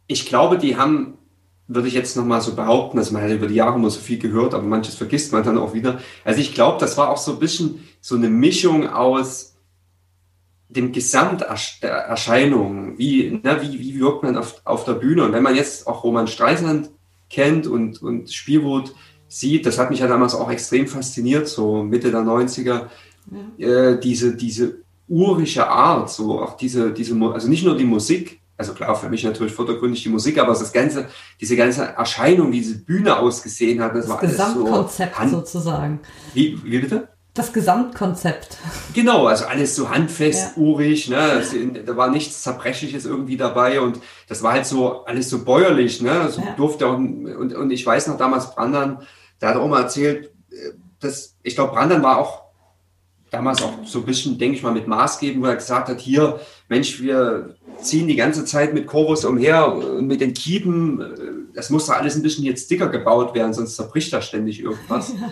[0.07, 1.14] ich glaube, die haben
[1.67, 4.19] würde ich jetzt nochmal so behaupten, also man hat über die Jahre immer so viel
[4.19, 5.99] gehört, aber manches vergisst man dann auch wieder.
[6.23, 9.55] Also ich glaube, das war auch so ein bisschen so eine Mischung aus
[10.69, 15.23] dem Gesamterscheinung, wie, ne, wie, wie wirkt man auf, auf der Bühne.
[15.23, 16.89] Und wenn man jetzt auch Roman Streisand
[17.29, 18.93] kennt und, und Spielwut
[19.27, 22.87] sieht, das hat mich ja damals auch extrem fasziniert, so Mitte der 90er,
[23.57, 23.67] ja.
[23.67, 28.73] äh, diese, diese urische Art, so auch diese, diese, also nicht nur die Musik, also
[28.73, 31.07] klar, für mich natürlich vordergründig die Musik, aber das ganze,
[31.41, 34.63] diese ganze Erscheinung, wie diese Bühne ausgesehen hat, das, das war alles so.
[34.63, 35.99] Gesamtkonzept sozusagen.
[36.33, 37.09] Wie, wie bitte?
[37.33, 38.57] Das Gesamtkonzept.
[38.93, 40.63] Genau, also alles so handfest, ja.
[40.63, 41.43] urig, ne?
[41.85, 46.11] da war nichts Zerbrechliches irgendwie dabei und das war halt so alles so bäuerlich, ne?
[46.11, 46.53] Also ja.
[46.55, 49.05] durfte auch, und, und ich weiß noch damals Brandern,
[49.41, 52.44] der hat auch mal erzählt, äh, dass, ich glaube, Brandern war auch
[53.31, 55.99] damals auch so ein bisschen, denke ich mal, mit Maß geben, wo er gesagt hat,
[55.99, 61.87] hier, Mensch, wir ziehen die ganze Zeit mit Chorus umher, mit den Kiepen, das muss
[61.87, 65.13] doch alles ein bisschen jetzt dicker gebaut werden, sonst zerbricht da ständig irgendwas.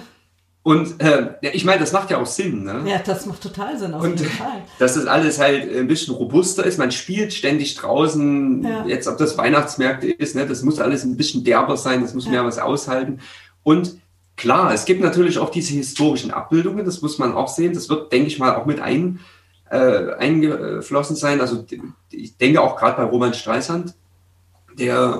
[0.63, 2.63] Und äh, ich meine, das macht ja auch Sinn.
[2.63, 2.83] Ne?
[2.85, 4.63] Ja, das macht total Sinn, auf und, jeden Fall.
[4.79, 6.77] Dass das alles halt ein bisschen robuster ist.
[6.77, 8.85] Man spielt ständig draußen, ja.
[8.85, 10.47] jetzt ob das Weihnachtsmärkte ist, ne?
[10.47, 12.31] das muss alles ein bisschen derber sein, das muss ja.
[12.31, 13.19] mehr was aushalten.
[13.63, 13.97] Und
[14.35, 17.73] klar, es gibt natürlich auch diese historischen Abbildungen, das muss man auch sehen.
[17.73, 19.19] Das wird, denke ich mal, auch mit ein,
[19.69, 21.41] äh, eingeflossen sein.
[21.41, 21.65] Also
[22.11, 23.95] ich denke auch gerade bei Roman Streisand,
[24.77, 25.19] der,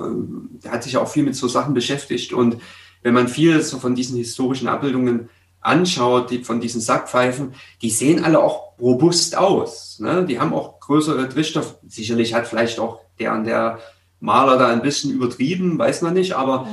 [0.64, 2.58] der hat sich auch viel mit so Sachen beschäftigt und
[3.04, 8.24] wenn man viel so von diesen historischen Abbildungen anschaut, die, von diesen Sackpfeifen, die sehen
[8.24, 10.00] alle auch robust aus.
[10.00, 10.26] Ne?
[10.26, 11.64] Die haben auch größere Trichter.
[11.88, 13.80] Sicherlich hat vielleicht auch der an der
[14.20, 16.68] Maler da ein bisschen übertrieben, weiß man nicht, aber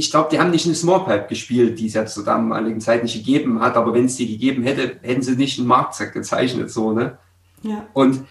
[0.00, 3.14] ich glaube, die haben nicht eine Smallpipe gespielt, die es ja zur damaligen Zeit nicht
[3.14, 6.92] gegeben hat, aber wenn es die gegeben hätte, hätten sie nicht einen Marktsack gezeichnet, so,
[6.92, 7.18] ne?
[7.62, 7.86] Ja.
[7.92, 8.24] Und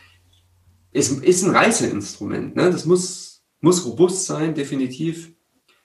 [0.91, 2.71] es ist ein Reiseinstrument, ne?
[2.71, 5.31] Das muss, muss robust sein, definitiv.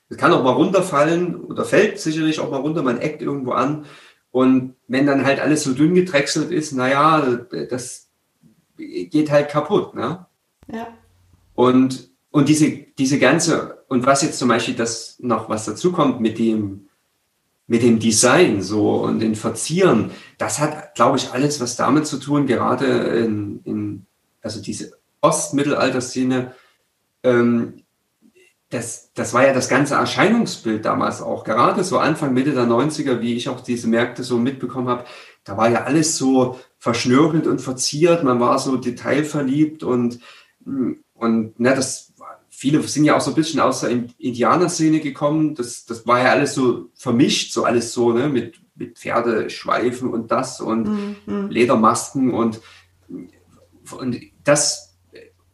[0.09, 3.85] Es kann auch mal runterfallen oder fällt sicherlich auch mal runter, man eckt irgendwo an.
[4.31, 7.21] Und wenn dann halt alles so dünn gedrechselt ist, naja,
[7.69, 8.09] das
[8.79, 9.95] geht halt kaputt.
[9.95, 10.25] Ne?
[10.73, 10.89] Ja.
[11.55, 16.21] Und, und diese, diese ganze, und was jetzt zum Beispiel das noch was dazu kommt
[16.21, 16.89] mit dem,
[17.69, 22.19] mit dem Design so und den Verzieren, das hat, glaube ich, alles was damit zu
[22.19, 24.07] tun, gerade in, in
[24.43, 26.55] also diese Ostmittelalter-Szene,
[27.23, 27.85] ähm,
[28.71, 31.45] das, das war ja das ganze Erscheinungsbild damals auch.
[31.45, 35.05] Gerade so Anfang, Mitte der 90er, wie ich auch diese Märkte so mitbekommen habe,
[35.45, 38.25] da war ja alles so verschnörkelt und verziert.
[38.25, 40.19] Man war so detailverliebt und,
[40.65, 42.14] und ne, das
[42.65, 45.55] viele sind ja auch so ein bisschen aus der Indianerszene gekommen.
[45.55, 50.33] Das, das war ja alles so vermischt, so alles so, ne, mit, mit Pferdeschweifen und
[50.33, 50.89] das und
[51.27, 51.51] mhm.
[51.51, 52.63] Ledermasken und,
[53.99, 54.97] und das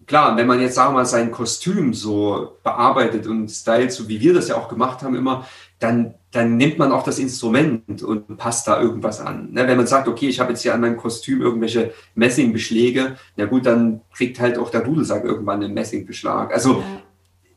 [0.07, 4.21] klar, wenn man jetzt, sagen wir mal, sein Kostüm so bearbeitet und stylt, so wie
[4.21, 5.49] wir das ja auch gemacht haben immer,
[5.81, 9.53] dann, dann nimmt man auch das Instrument und passt da irgendwas an.
[9.53, 13.47] Ne, wenn man sagt, okay, ich habe jetzt hier an meinem Kostüm irgendwelche Messingbeschläge, na
[13.47, 16.53] gut, dann kriegt halt auch der Dudelsack irgendwann einen Messingbeschlag.
[16.53, 16.85] Also ja.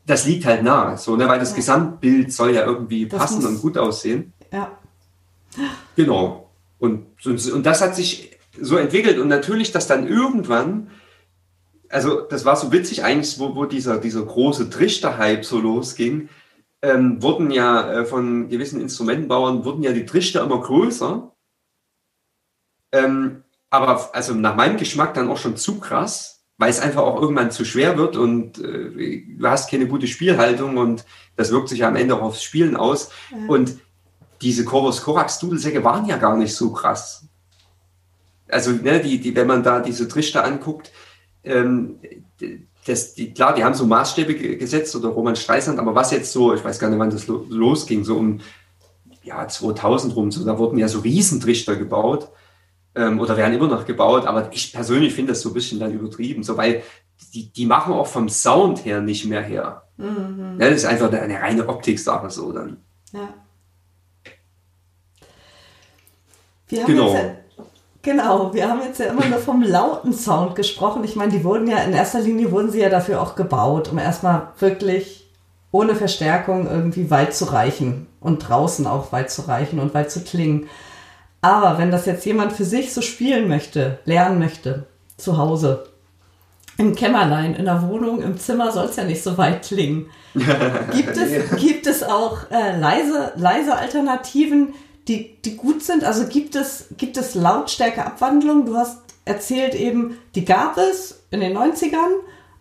[0.06, 1.56] das liegt halt nahe, so, ne, weil das ja.
[1.56, 4.32] Gesamtbild soll ja irgendwie das passen und gut aussehen.
[4.52, 4.72] Ja.
[5.94, 6.50] Genau.
[6.78, 10.90] Und, und, und das hat sich so entwickelt und natürlich, dass dann irgendwann
[11.90, 16.28] also das war so witzig eigentlich, wo, wo dieser, dieser große Trichter-Hype so losging,
[16.84, 21.32] ähm, wurden ja äh, von gewissen Instrumentenbauern, wurden ja die Trichter immer größer.
[22.92, 27.20] Ähm, aber also nach meinem Geschmack dann auch schon zu krass, weil es einfach auch
[27.20, 31.80] irgendwann zu schwer wird und äh, du hast keine gute Spielhaltung und das wirkt sich
[31.80, 33.10] ja am Ende auch aufs Spielen aus.
[33.30, 33.38] Ja.
[33.48, 33.78] Und
[34.42, 37.26] diese Chorus Korax Dudelsäcke waren ja gar nicht so krass.
[38.46, 40.92] Also, ne, die, die, wenn man da diese Trichter anguckt,
[41.42, 41.98] ähm,
[42.86, 46.54] das, die, klar, die haben so Maßstäbe gesetzt oder Roman Streisand, aber was jetzt so,
[46.54, 48.40] ich weiß gar nicht, wann das lo losging, so um
[49.22, 52.28] ja, 2000 rum, so, da wurden ja so Riesentrichter gebaut
[52.94, 55.92] ähm, oder werden immer noch gebaut, aber ich persönlich finde das so ein bisschen dann
[55.92, 56.82] übertrieben, so, weil
[57.32, 59.84] die, die machen auch vom Sound her nicht mehr her.
[59.96, 60.58] Mhm.
[60.60, 62.78] Ja, das ist einfach eine reine Optik-Sache so dann.
[63.12, 63.34] Ja.
[66.68, 67.14] Wir genau.
[67.14, 67.43] Jetzt,
[68.04, 71.02] Genau, wir haben jetzt ja immer nur vom lauten Sound gesprochen.
[71.04, 73.98] Ich meine, die wurden ja in erster Linie wurden sie ja dafür auch gebaut, um
[73.98, 75.26] erstmal wirklich
[75.72, 80.20] ohne Verstärkung irgendwie weit zu reichen und draußen auch weit zu reichen und weit zu
[80.20, 80.68] klingen.
[81.40, 84.86] Aber wenn das jetzt jemand für sich so spielen möchte, lernen möchte,
[85.16, 85.86] zu Hause,
[86.76, 90.10] im Kämmerlein, in der Wohnung, im Zimmer soll es ja nicht so weit klingen.
[90.34, 94.74] gibt, es, gibt es auch äh, leise, leise Alternativen,
[95.08, 96.04] die, die gut sind?
[96.04, 98.66] Also gibt es, gibt es Lautstärkeabwandlungen?
[98.66, 102.10] Du hast erzählt eben, die gab es in den 90ern,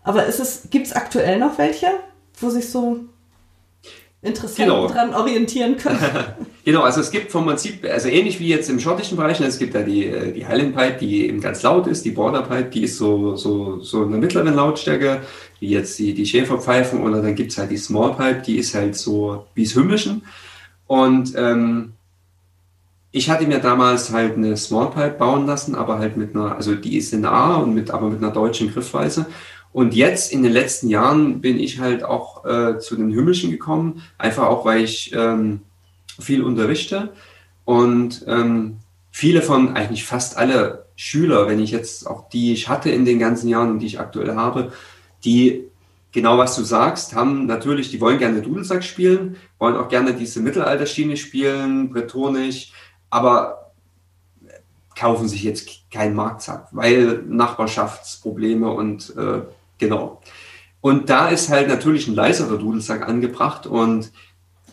[0.03, 0.25] aber
[0.69, 1.87] gibt es aktuell noch welche,
[2.39, 3.01] wo sich so
[4.21, 4.87] Interessenten genau.
[4.87, 5.99] dran orientieren können?
[6.63, 9.59] genau, also es gibt vom Prinzip, also ähnlich wie jetzt im schottischen Bereich, ne, es
[9.59, 12.69] gibt da die, äh, die Highland Pipe, die eben ganz laut ist, die Border Pipe,
[12.69, 15.21] die ist so, so, so eine mittlere Lautstärke,
[15.59, 18.73] wie jetzt die, die Schäferpfeifen, oder dann gibt es halt die Small Pipe, die ist
[18.73, 20.23] halt so wie es Himmlischen.
[20.87, 21.93] Und ähm,
[23.15, 26.97] ich hatte mir damals halt eine Smallpipe bauen lassen, aber halt mit einer, also die
[26.97, 29.27] ist in A und mit, aber mit einer deutschen Griffweise.
[29.71, 34.01] Und jetzt in den letzten Jahren bin ich halt auch äh, zu den Hümmelchen gekommen,
[34.17, 35.61] einfach auch, weil ich ähm,
[36.19, 37.13] viel unterrichte
[37.65, 38.77] und ähm,
[39.11, 43.19] viele von, eigentlich fast alle Schüler, wenn ich jetzt auch die ich hatte in den
[43.19, 44.71] ganzen Jahren und die ich aktuell habe,
[45.23, 45.65] die
[46.11, 50.39] genau was du sagst, haben natürlich, die wollen gerne Dudelsack spielen, wollen auch gerne diese
[50.39, 52.71] Mittelalterschiene spielen, bretonisch,
[53.13, 53.71] aber
[54.95, 59.41] kaufen sich jetzt keinen Marktsack, weil Nachbarschaftsprobleme und äh,
[59.77, 60.21] genau.
[60.81, 64.11] Und da ist halt natürlich ein leiserer Dudelsack angebracht und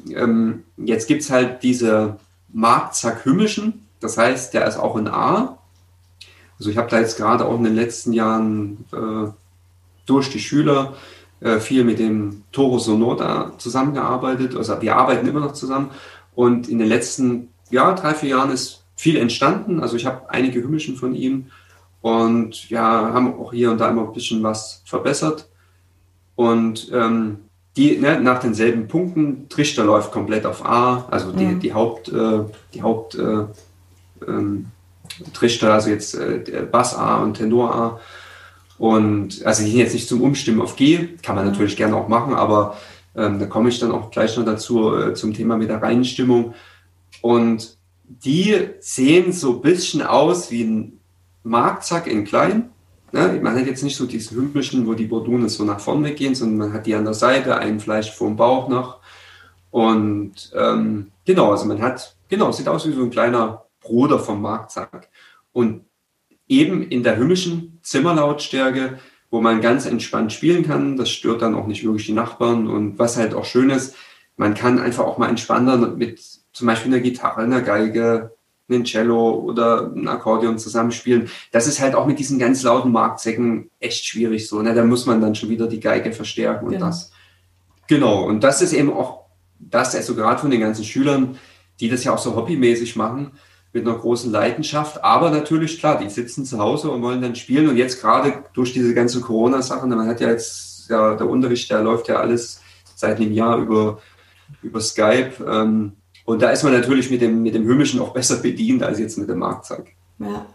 [0.09, 2.19] ähm, jetzt gibt es halt diese,
[2.53, 3.87] Marktzack Hümmischen.
[4.01, 5.59] Das heißt, der ist auch in A.
[6.59, 9.31] Also ich habe da jetzt gerade auch in den letzten Jahren äh,
[10.07, 10.95] durch die Schüler
[11.41, 14.57] äh, viel mit dem Toro Sonota zusammengearbeitet.
[14.57, 15.91] Also wir arbeiten immer noch zusammen.
[16.35, 19.81] Und in den letzten ja, drei, vier Jahren ist viel entstanden.
[19.81, 21.47] Also ich habe einige Hümmischen von ihm
[22.01, 25.49] und ja, haben auch hier und da immer ein bisschen was verbessert.
[26.35, 27.39] Und ähm,
[27.77, 31.61] die ne, nach denselben Punkten, Trichter läuft komplett auf A, also die, mhm.
[31.61, 32.41] die Haupt, äh,
[32.75, 33.45] die Haupt äh,
[34.27, 34.67] ähm,
[35.33, 38.01] Trichter, also jetzt äh, Bass A und Tenor A.
[38.79, 41.53] Und also die sind jetzt nicht zum Umstimmen auf G, kann man mhm.
[41.53, 42.77] natürlich gerne auch machen, aber
[43.15, 46.55] ähm, da komme ich dann auch gleich noch dazu äh, zum Thema mit der Reinstimmung.
[47.23, 51.01] Und die sehen so ein bisschen aus wie ein
[51.43, 52.71] Marktzack in klein.
[53.13, 53.39] Ne?
[53.43, 56.59] Man hat jetzt nicht so diese hübschen, wo die Bordune so nach vorne gehen, sondern
[56.59, 59.01] man hat die an der Seite, ein Fleisch vor Bauch noch.
[59.71, 64.43] Und ähm, genau, also man hat, genau, sieht aus wie so ein kleiner Bruder vom
[64.43, 65.09] Marktzack.
[65.53, 65.85] Und
[66.49, 68.99] eben in der himmlischen Zimmerlautstärke,
[69.31, 70.97] wo man ganz entspannt spielen kann.
[70.97, 72.67] Das stört dann auch nicht wirklich die Nachbarn.
[72.67, 73.95] Und was halt auch schön ist,
[74.37, 78.37] man kann einfach auch mal entspannter mit zum Beispiel einer Gitarre, einer Geige,
[78.69, 81.31] ein Cello oder ein Akkordeon zusammenspielen.
[81.53, 84.61] Das ist halt auch mit diesen ganz lauten Marktsäcken echt schwierig so.
[84.61, 84.75] Ne?
[84.75, 86.87] Da muss man dann schon wieder die Geige verstärken und genau.
[86.87, 87.13] das.
[87.89, 88.25] Genau.
[88.25, 89.25] Und das ist eben auch
[89.59, 91.39] das, also gerade von den ganzen Schülern,
[91.81, 93.33] die das ja auch so hobbymäßig machen,
[93.73, 95.03] mit einer großen Leidenschaft.
[95.03, 97.71] Aber natürlich, klar, die sitzen zu Hause und wollen dann spielen.
[97.71, 101.83] Und jetzt gerade durch diese ganze Corona-Sachen, man hat ja jetzt, ja, der Unterricht, der
[101.83, 102.61] läuft ja alles
[102.95, 103.99] seit einem Jahr über,
[104.63, 105.33] über Skype.
[105.49, 105.93] Ähm,
[106.31, 109.19] und da ist man natürlich mit dem, mit dem Hymischen auch besser bedient als jetzt
[109.19, 109.89] mit dem Marktzeug.
[110.21, 110.47] Ja.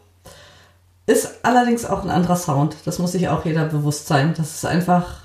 [1.05, 2.77] Ist allerdings auch ein anderer Sound.
[2.85, 4.33] Das muss sich auch jeder bewusst sein.
[4.37, 5.21] Dass es einfach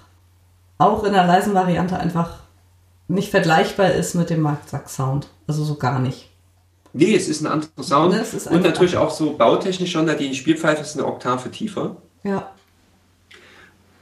[0.78, 2.38] auch in der leisen Variante einfach
[3.06, 5.28] nicht vergleichbar ist mit dem Marktsack-Sound.
[5.46, 6.28] Also so gar nicht.
[6.92, 8.16] Nee, es ist ein anderer Sound.
[8.50, 11.96] Und natürlich auch so bautechnisch schon, da die Spielpfeife ist eine Oktave tiefer.
[12.24, 12.50] Ja.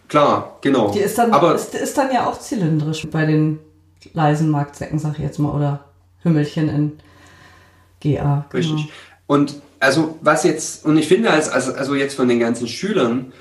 [0.09, 0.93] Klar, genau.
[0.93, 3.59] Die ist dann, Aber ist, ist dann ja auch zylindrisch bei den
[4.15, 5.85] leisen Marktsäcken, sag ich jetzt mal, oder
[6.23, 6.93] Hümmelchen in
[8.01, 8.13] GA.
[8.23, 8.45] Genau.
[8.53, 8.93] Richtig.
[9.27, 13.33] Und also was jetzt, und ich finde, als, also, also jetzt von den ganzen Schülern,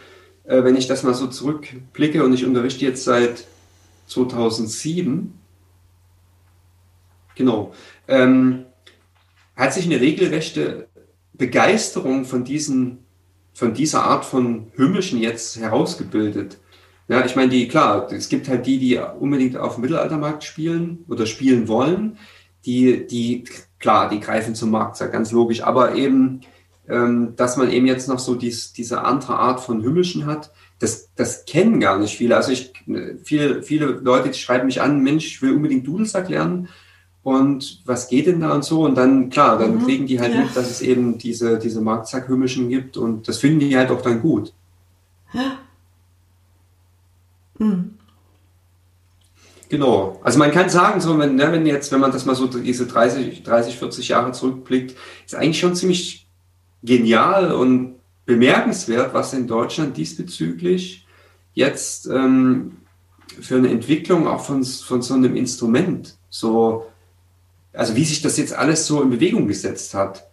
[0.44, 3.46] äh, wenn ich das mal so zurückblicke und ich unterrichte jetzt seit
[4.08, 5.34] 2007,
[7.36, 7.74] genau,
[8.08, 8.66] ähm,
[9.56, 10.88] hat sich eine regelrechte
[11.34, 13.00] Begeisterung von diesen,
[13.54, 16.58] von dieser Art von Hymnischen jetzt herausgebildet.
[17.08, 21.06] Ja, ich meine, die, klar, es gibt halt die, die unbedingt auf dem Mittelaltermarkt spielen
[21.08, 22.18] oder spielen wollen
[22.68, 23.46] die, die,
[23.80, 26.42] klar, die greifen zum Markt, ja ganz logisch, aber eben,
[26.88, 31.10] ähm, dass man eben jetzt noch so dies, diese andere Art von Hymnischen hat, das,
[31.16, 32.36] das kennen gar nicht viele.
[32.36, 32.74] Also ich,
[33.24, 36.68] viele, viele Leute die schreiben mich an, Mensch, ich will unbedingt Dudelsack lernen
[37.24, 40.34] und was geht denn da und so und dann, klar, dann mhm, kriegen die halt
[40.34, 40.42] ja.
[40.42, 44.22] mit, dass es eben diese, diese Marktsack-Hymnischen gibt und das finden die halt auch dann
[44.22, 44.54] gut.
[45.34, 45.58] Ja.
[47.60, 47.97] Mhm.
[49.70, 50.20] Genau.
[50.24, 52.88] Also man kann sagen, so, wenn, ne, wenn jetzt, wenn man das mal so diese
[52.88, 56.28] 30, 30, 40 Jahre zurückblickt, ist eigentlich schon ziemlich
[56.84, 61.06] genial und bemerkenswert, was in Deutschland diesbezüglich
[61.54, 62.78] jetzt ähm,
[63.42, 66.86] für eine Entwicklung auch von, von so einem Instrument, so,
[67.74, 70.28] also wie sich das jetzt alles so in Bewegung gesetzt hat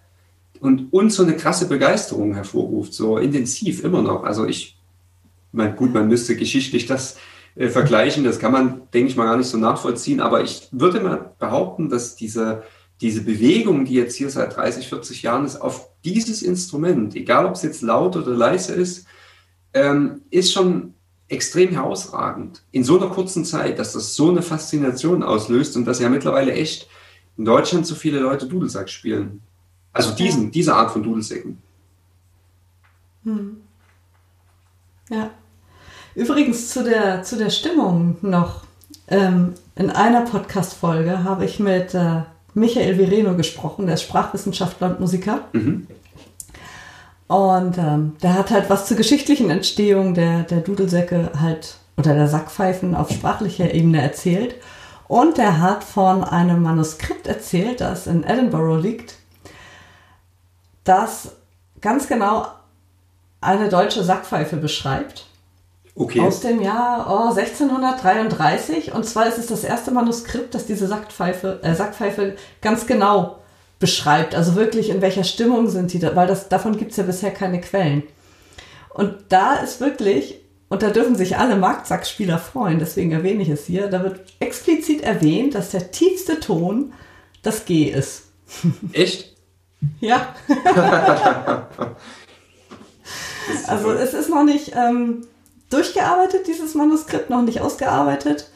[0.61, 4.25] und uns so eine krasse Begeisterung hervorruft, so intensiv immer noch.
[4.25, 4.79] Also ich,
[5.53, 7.17] mein, gut, man müsste geschichtlich das
[7.57, 8.25] äh, vergleichen.
[8.25, 10.21] Das kann man, denke ich mal, gar nicht so nachvollziehen.
[10.21, 12.63] Aber ich würde mal behaupten, dass diese,
[13.01, 17.55] diese Bewegung, die jetzt hier seit 30, 40 Jahren ist, auf dieses Instrument, egal ob
[17.55, 19.07] es jetzt laut oder leise ist,
[19.73, 20.95] ähm, ist schon
[21.29, 22.63] extrem herausragend.
[22.71, 26.53] In so einer kurzen Zeit, dass das so eine Faszination auslöst und dass ja mittlerweile
[26.53, 26.89] echt
[27.37, 29.43] in Deutschland so viele Leute Dudelsack spielen.
[29.93, 31.59] Also diesen, diese Art von Dudelsäcken.
[33.25, 33.57] Hm.
[35.09, 35.31] Ja.
[36.15, 38.63] Übrigens zu der, zu der Stimmung noch.
[39.09, 42.23] Ähm, in einer Podcast-Folge habe ich mit äh,
[42.55, 45.41] Michael Vireno gesprochen, der ist Sprachwissenschaftler und Musiker.
[45.53, 45.87] Mhm.
[47.27, 52.29] Und ähm, der hat halt was zur geschichtlichen Entstehung der, der Dudelsäcke halt oder der
[52.29, 54.55] Sackpfeifen auf sprachlicher Ebene erzählt.
[55.09, 59.17] Und er hat von einem Manuskript erzählt, das in Edinburgh liegt,
[60.85, 61.33] das
[61.81, 62.47] ganz genau
[63.41, 65.27] eine deutsche Sackpfeife beschreibt.
[65.97, 66.21] Okay.
[66.21, 68.93] Aus dem Jahr oh, 1633.
[68.93, 73.39] Und zwar ist es das erste Manuskript, das diese Sackpfeife, äh, Sackpfeife ganz genau
[73.79, 74.35] beschreibt.
[74.35, 77.31] Also wirklich, in welcher Stimmung sind die, da, weil das, davon gibt es ja bisher
[77.31, 78.03] keine Quellen.
[78.91, 83.67] Und da ist wirklich, und da dürfen sich alle Marktsackspieler freuen, deswegen erwähne ich es
[83.67, 86.93] hier, da wird explizit erwähnt, dass der tiefste Ton
[87.43, 88.29] das G ist.
[88.93, 89.37] Echt?
[90.01, 90.35] Ja.
[93.67, 95.27] also es ist noch nicht ähm,
[95.75, 98.51] durchgearbeitet, dieses Manuskript, noch nicht ausgearbeitet.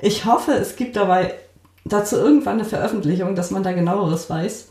[0.00, 1.34] Ich hoffe, es gibt dabei
[1.84, 4.68] dazu irgendwann eine Veröffentlichung, dass man da genaueres weiß.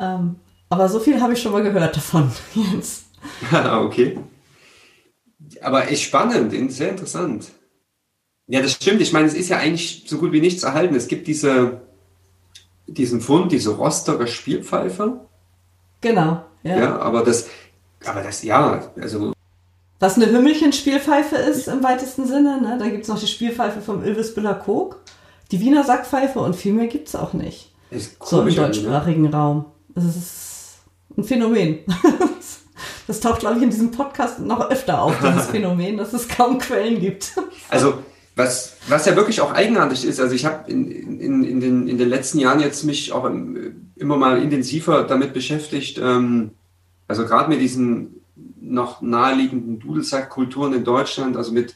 [0.00, 0.36] Ähm,
[0.68, 3.04] aber so viel habe ich schon mal gehört davon, Jens.
[3.52, 4.18] okay.
[5.60, 7.46] Aber echt spannend, sehr interessant.
[8.46, 9.00] Ja, das stimmt.
[9.00, 10.94] Ich meine, es ist ja eigentlich so gut wie nichts erhalten.
[10.94, 11.80] Es gibt diese,
[12.86, 15.20] diesen Fund, diese Rostocker Spielpfeife.
[16.00, 16.78] Genau, ja.
[16.78, 17.48] Ja, aber das,
[18.04, 19.33] aber das, ja, also.
[20.00, 22.76] Was eine Hümmelchen-Spielpfeife ist im weitesten Sinne, ne?
[22.78, 25.00] Da gibt es noch die Spielpfeife vom Ilves Büller Kog,
[25.50, 27.72] die Wiener Sackpfeife und viel mehr gibt es auch nicht.
[28.22, 28.54] so im ne?
[28.54, 29.32] deutschsprachigen ne?
[29.32, 29.66] Raum.
[29.94, 30.78] Das ist
[31.16, 31.78] ein Phänomen.
[33.06, 36.58] Das taucht, glaube ich, in diesem Podcast noch öfter auf, dieses Phänomen, dass es kaum
[36.58, 37.32] Quellen gibt.
[37.68, 37.94] Also
[38.36, 41.98] was, was ja wirklich auch eigenartig ist, also ich habe in, in, in, den, in
[41.98, 43.28] den letzten Jahren jetzt mich auch
[43.96, 46.50] immer mal intensiver damit beschäftigt, ähm,
[47.08, 48.23] also gerade mit diesen
[48.70, 51.74] noch naheliegenden Dudelsackkulturen in Deutschland, also mit,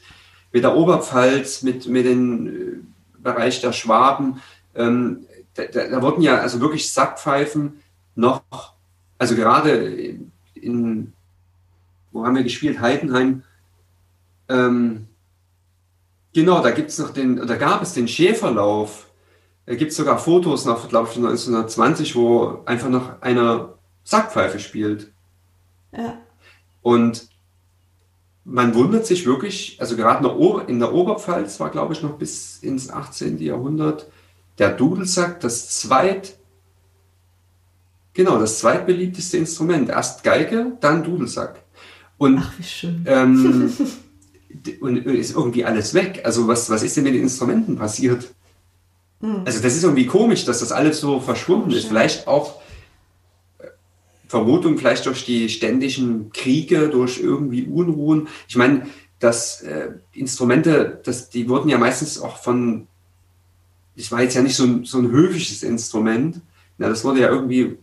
[0.51, 4.41] mit der Oberpfalz, mit, mit dem äh, Bereich der Schwaben,
[4.75, 5.25] ähm,
[5.55, 7.81] da, da, wurden ja also wirklich Sackpfeifen
[8.15, 8.41] noch,
[9.17, 10.19] also gerade
[10.53, 11.13] in,
[12.11, 13.43] wo haben wir gespielt, Heidenheim,
[14.47, 15.09] ähm,
[16.33, 19.07] Genau, da gibt es noch den, da gab es den Schäferlauf.
[19.65, 23.73] Da gibt es sogar Fotos noch, glaube ich, von 1920, wo einfach noch einer
[24.03, 25.11] Sackpfeife spielt.
[25.91, 26.17] Ja.
[26.81, 27.29] Und
[28.45, 30.27] man wundert sich wirklich, also gerade
[30.67, 33.39] in der Oberpfalz war, glaube ich, noch bis ins 18.
[33.39, 34.07] Jahrhundert
[34.57, 36.37] der Dudelsack das zweit,
[38.13, 39.89] genau, das zweitbeliebteste Instrument.
[39.89, 41.63] Erst Geige, dann Dudelsack.
[42.17, 43.05] Und, Ach, wie schön.
[43.07, 43.71] Ähm,
[44.81, 46.21] und ist irgendwie alles weg.
[46.25, 48.33] Also was, was ist denn mit den Instrumenten passiert?
[49.21, 49.43] Mhm.
[49.45, 51.87] Also das ist irgendwie komisch, dass das alles so verschwunden ist.
[51.87, 52.63] Vielleicht auch äh,
[54.29, 58.27] Vermutung, vielleicht durch die ständigen Kriege, durch irgendwie Unruhen.
[58.47, 58.85] Ich meine,
[59.19, 62.87] dass äh, Instrumente, das, die wurden ja meistens auch von,
[63.97, 66.41] das war jetzt ja nicht so ein, so ein höfisches Instrument,
[66.77, 67.77] ja, das wurde ja irgendwie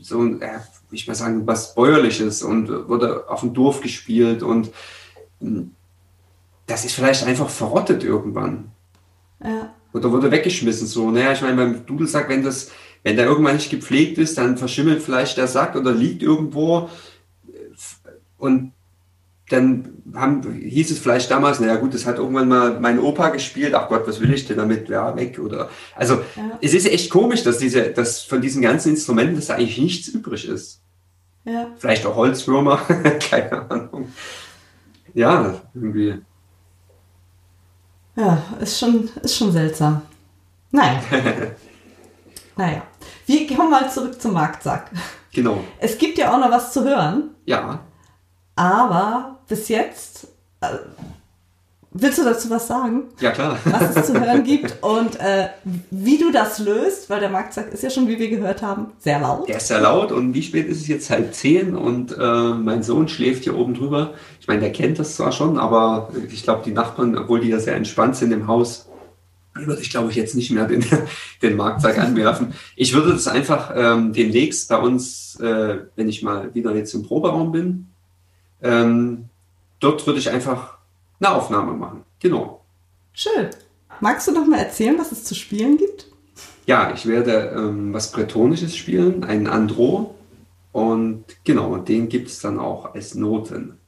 [0.00, 0.58] so ein, äh,
[0.90, 4.70] ich mal sagen, was Bäuerliches und wurde auf dem Dorf gespielt und
[5.40, 5.72] hm,
[6.66, 8.72] das ist vielleicht einfach verrottet irgendwann.
[9.44, 9.74] Ja.
[9.92, 11.10] Oder wurde weggeschmissen so.
[11.10, 12.70] Naja, ich meine, beim Dudelsack, wenn das,
[13.02, 16.88] wenn der irgendwann nicht gepflegt ist, dann verschimmelt vielleicht der Sack oder liegt irgendwo.
[18.38, 18.72] Und
[19.48, 23.74] dann haben, hieß es vielleicht damals, naja gut, das hat irgendwann mal mein Opa gespielt,
[23.74, 24.88] ach Gott, was will ich denn damit?
[24.88, 25.38] Ja, weg.
[25.38, 26.58] Oder also ja.
[26.60, 30.08] es ist echt komisch, dass diese, dass von diesen ganzen Instrumenten dass da eigentlich nichts
[30.08, 30.80] übrig ist.
[31.44, 31.68] Ja.
[31.76, 32.76] Vielleicht auch Holzwürmer,
[33.30, 34.08] keine Ahnung.
[35.12, 36.20] Ja, irgendwie.
[38.16, 40.02] Ja, ist schon, ist schon seltsam.
[40.70, 41.02] Naja.
[42.56, 42.82] naja.
[43.26, 44.90] Wir kommen mal zurück zum Marktsack.
[45.32, 45.62] Genau.
[45.78, 47.30] Es gibt ja auch noch was zu hören.
[47.46, 47.80] Ja.
[48.54, 50.28] Aber bis jetzt
[50.60, 50.66] äh,
[51.94, 53.04] Willst du dazu was sagen?
[53.20, 53.58] Ja, klar.
[53.64, 55.48] Was es zu hören gibt und äh,
[55.90, 59.20] wie du das löst, weil der Marktsack ist ja schon, wie wir gehört haben, sehr
[59.20, 59.46] laut.
[59.46, 61.10] Der ist sehr laut und wie spät ist es jetzt?
[61.10, 64.14] Halb zehn und äh, mein Sohn schläft hier oben drüber.
[64.40, 67.58] Ich meine, der kennt das zwar schon, aber ich glaube, die Nachbarn, obwohl die ja
[67.58, 68.88] sehr entspannt sind im Haus,
[69.54, 70.84] würde ich glaube ich jetzt nicht mehr den,
[71.42, 72.54] den Marktsack anwerfen.
[72.76, 77.02] Ich würde das einfach ähm, demnächst bei uns, äh, wenn ich mal wieder jetzt im
[77.02, 77.88] Proberaum bin,
[78.62, 79.28] ähm,
[79.80, 80.78] dort würde ich einfach
[81.20, 82.04] eine Aufnahme machen.
[82.20, 82.64] Genau.
[83.12, 83.50] Schön.
[84.00, 86.06] Magst du noch mal erzählen, was es zu spielen gibt?
[86.66, 90.14] Ja, ich werde ähm, was Bretonisches spielen, einen Andro.
[90.70, 93.78] Und genau, den gibt es dann auch als Noten.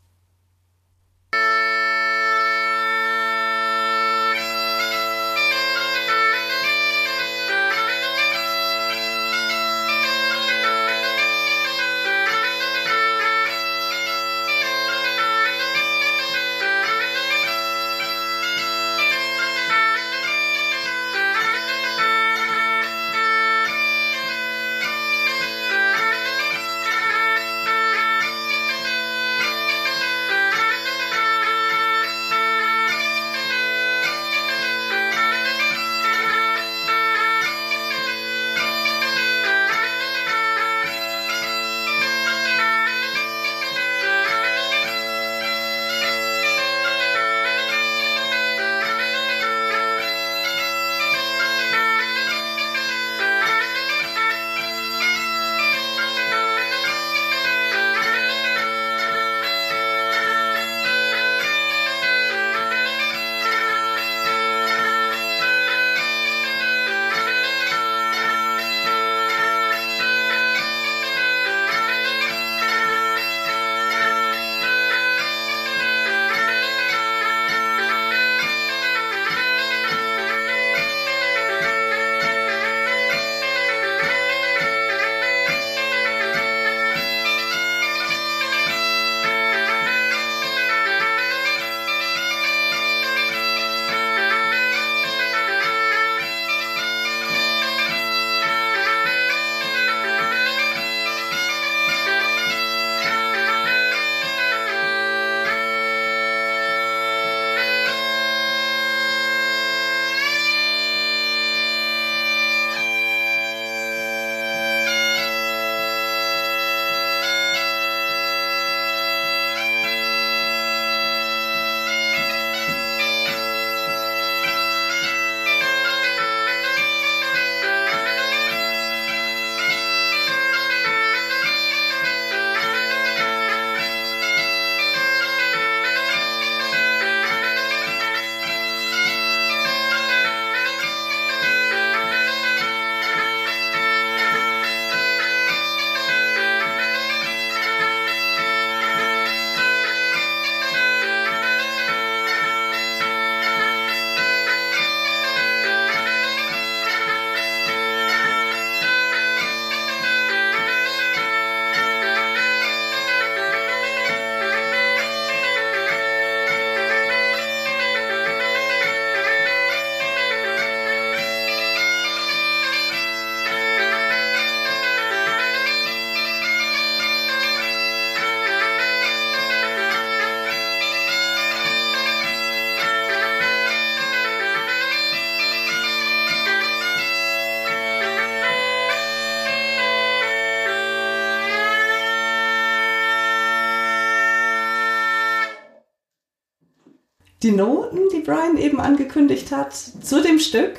[197.45, 200.77] Die Noten, die Brian eben angekündigt hat, zu dem Stück,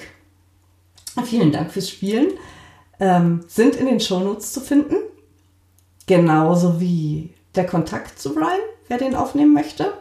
[1.24, 2.32] vielen Dank fürs Spielen,
[3.00, 4.96] ähm, sind in den Shownotes zu finden.
[6.08, 9.94] Genauso wie der Kontakt zu Brian, wer den aufnehmen möchte.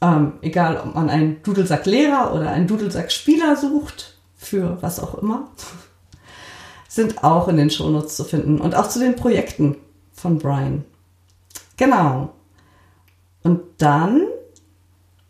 [0.00, 5.52] Ähm, egal, ob man einen Dudelsack-Lehrer oder einen Dudelsack-Spieler sucht, für was auch immer,
[6.88, 9.76] sind auch in den Shownotes zu finden und auch zu den Projekten
[10.12, 10.84] von Brian.
[11.76, 12.34] Genau.
[13.44, 14.26] Und dann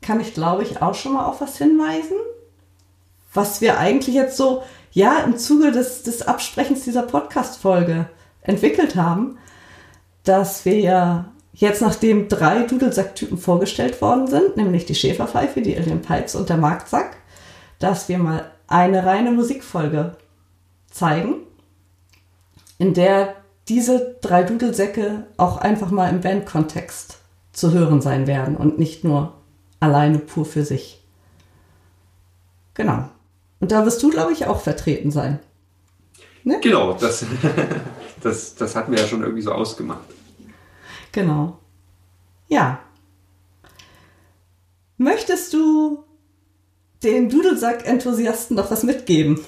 [0.05, 2.17] kann ich, glaube ich, auch schon mal auf was hinweisen,
[3.33, 8.09] was wir eigentlich jetzt so, ja, im Zuge des, des Absprechens dieser Podcast-Folge
[8.43, 9.39] entwickelt haben,
[10.23, 11.27] dass wir ja
[11.57, 16.57] Jetzt, nachdem drei Dudelsacktypen vorgestellt worden sind, nämlich die Schäferpfeife, die Alien Pipes und der
[16.57, 17.17] Marktsack,
[17.79, 20.17] dass wir mal eine reine Musikfolge
[20.91, 21.37] zeigen,
[22.79, 23.37] in der
[23.69, 27.19] diese drei Dudelsäcke auch einfach mal im Bandkontext
[27.53, 29.35] zu hören sein werden und nicht nur
[29.85, 31.03] alleine pur für sich.
[32.75, 33.09] Genau.
[33.61, 35.39] Und da wirst du, glaube ich, auch vertreten sein.
[36.43, 36.61] Ne?
[36.63, 37.25] Genau, das,
[38.23, 40.05] das, das hatten wir ja schon irgendwie so ausgemacht.
[41.13, 41.59] Genau.
[42.49, 42.81] Ja.
[44.99, 46.05] Möchtest du
[47.03, 49.41] den Dudelsack-Enthusiasten noch was mitgeben?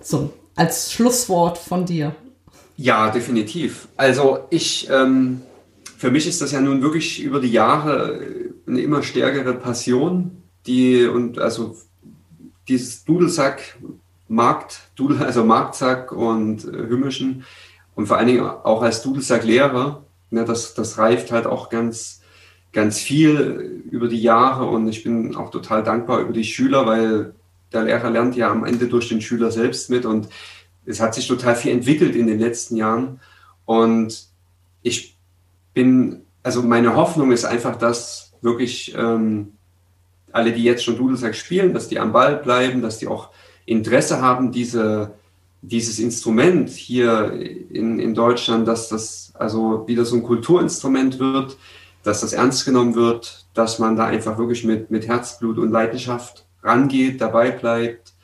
[0.00, 2.14] So, als Schlusswort von dir.
[2.76, 3.88] Ja, definitiv.
[3.96, 5.42] Also ich, ähm,
[5.96, 8.20] für mich ist das ja nun wirklich über die Jahre
[8.66, 11.76] eine immer stärkere Passion, die und also
[12.68, 13.78] dieses Dudelsack
[14.28, 17.44] Markt, Dudel, also Marktsack und äh, Hymnischen
[17.94, 22.20] und vor allen Dingen auch als Dudelsack-Lehrer Ne, das, das reift halt auch ganz,
[22.72, 27.34] ganz viel über die Jahre und ich bin auch total dankbar über die Schüler, weil
[27.72, 30.28] der Lehrer lernt ja am Ende durch den Schüler selbst mit und
[30.84, 33.20] es hat sich total viel entwickelt in den letzten Jahren
[33.66, 34.26] und
[34.82, 35.16] ich
[35.74, 39.52] bin, also meine Hoffnung ist einfach, dass wirklich ähm,
[40.32, 43.30] alle, die jetzt schon Dudelsack spielen, dass die am Ball bleiben, dass die auch
[43.64, 45.14] Interesse haben, diese
[45.68, 51.56] dieses Instrument hier in, in Deutschland, dass das also wieder so ein Kulturinstrument wird,
[52.02, 56.46] dass das ernst genommen wird, dass man da einfach wirklich mit, mit Herzblut und Leidenschaft
[56.62, 58.14] rangeht, dabei bleibt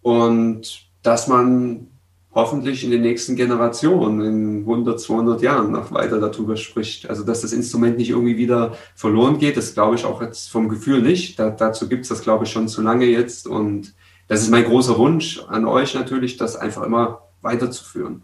[0.00, 1.88] und dass man
[2.32, 7.10] hoffentlich in den nächsten Generationen, in 100, 200 Jahren noch weiter darüber spricht.
[7.10, 10.68] Also dass das Instrument nicht irgendwie wieder verloren geht, das glaube ich auch jetzt vom
[10.68, 11.38] Gefühl nicht.
[11.38, 13.94] Da, dazu gibt es das, glaube ich, schon zu lange jetzt und
[14.28, 18.22] das ist mein großer Wunsch an euch natürlich, das einfach immer weiterzuführen.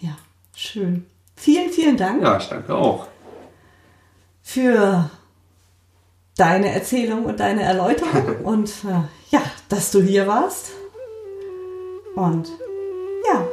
[0.00, 0.16] Ja,
[0.56, 1.04] schön.
[1.36, 2.22] Vielen, vielen Dank.
[2.22, 3.06] Ja, ich danke auch.
[4.42, 5.10] Für
[6.36, 10.72] deine Erzählung und deine Erläuterung und äh, ja, dass du hier warst.
[12.14, 12.48] Und
[13.26, 13.46] ja,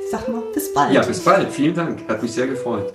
[0.00, 0.94] ich sag mal, bis bald.
[0.94, 1.50] Ja, bis bald.
[1.50, 2.08] Vielen Dank.
[2.08, 2.94] Hat mich sehr gefreut.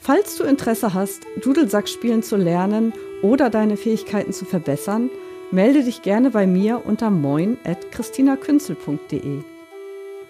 [0.00, 2.92] Falls du Interesse hast, Dudelsack spielen zu lernen
[3.22, 5.08] oder deine Fähigkeiten zu verbessern,
[5.50, 9.38] melde dich gerne bei mir unter moin.christinakünzel.de.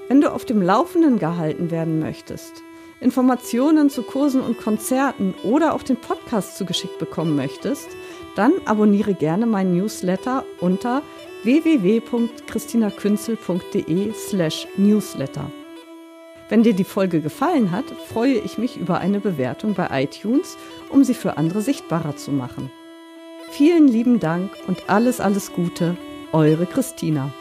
[0.06, 2.62] Wenn du auf dem Laufenden gehalten werden möchtest,
[3.00, 7.88] Informationen zu Kursen und Konzerten oder auch den Podcast zugeschickt bekommen möchtest,
[8.36, 11.02] dann abonniere gerne meinen Newsletter unter
[11.44, 15.50] www.christinakünzel.de slash newsletter.
[16.48, 20.58] Wenn dir die Folge gefallen hat, freue ich mich über eine Bewertung bei iTunes,
[20.90, 22.70] um sie für andere sichtbarer zu machen.
[23.50, 25.96] Vielen lieben Dank und alles, alles Gute,
[26.32, 27.32] eure Christina.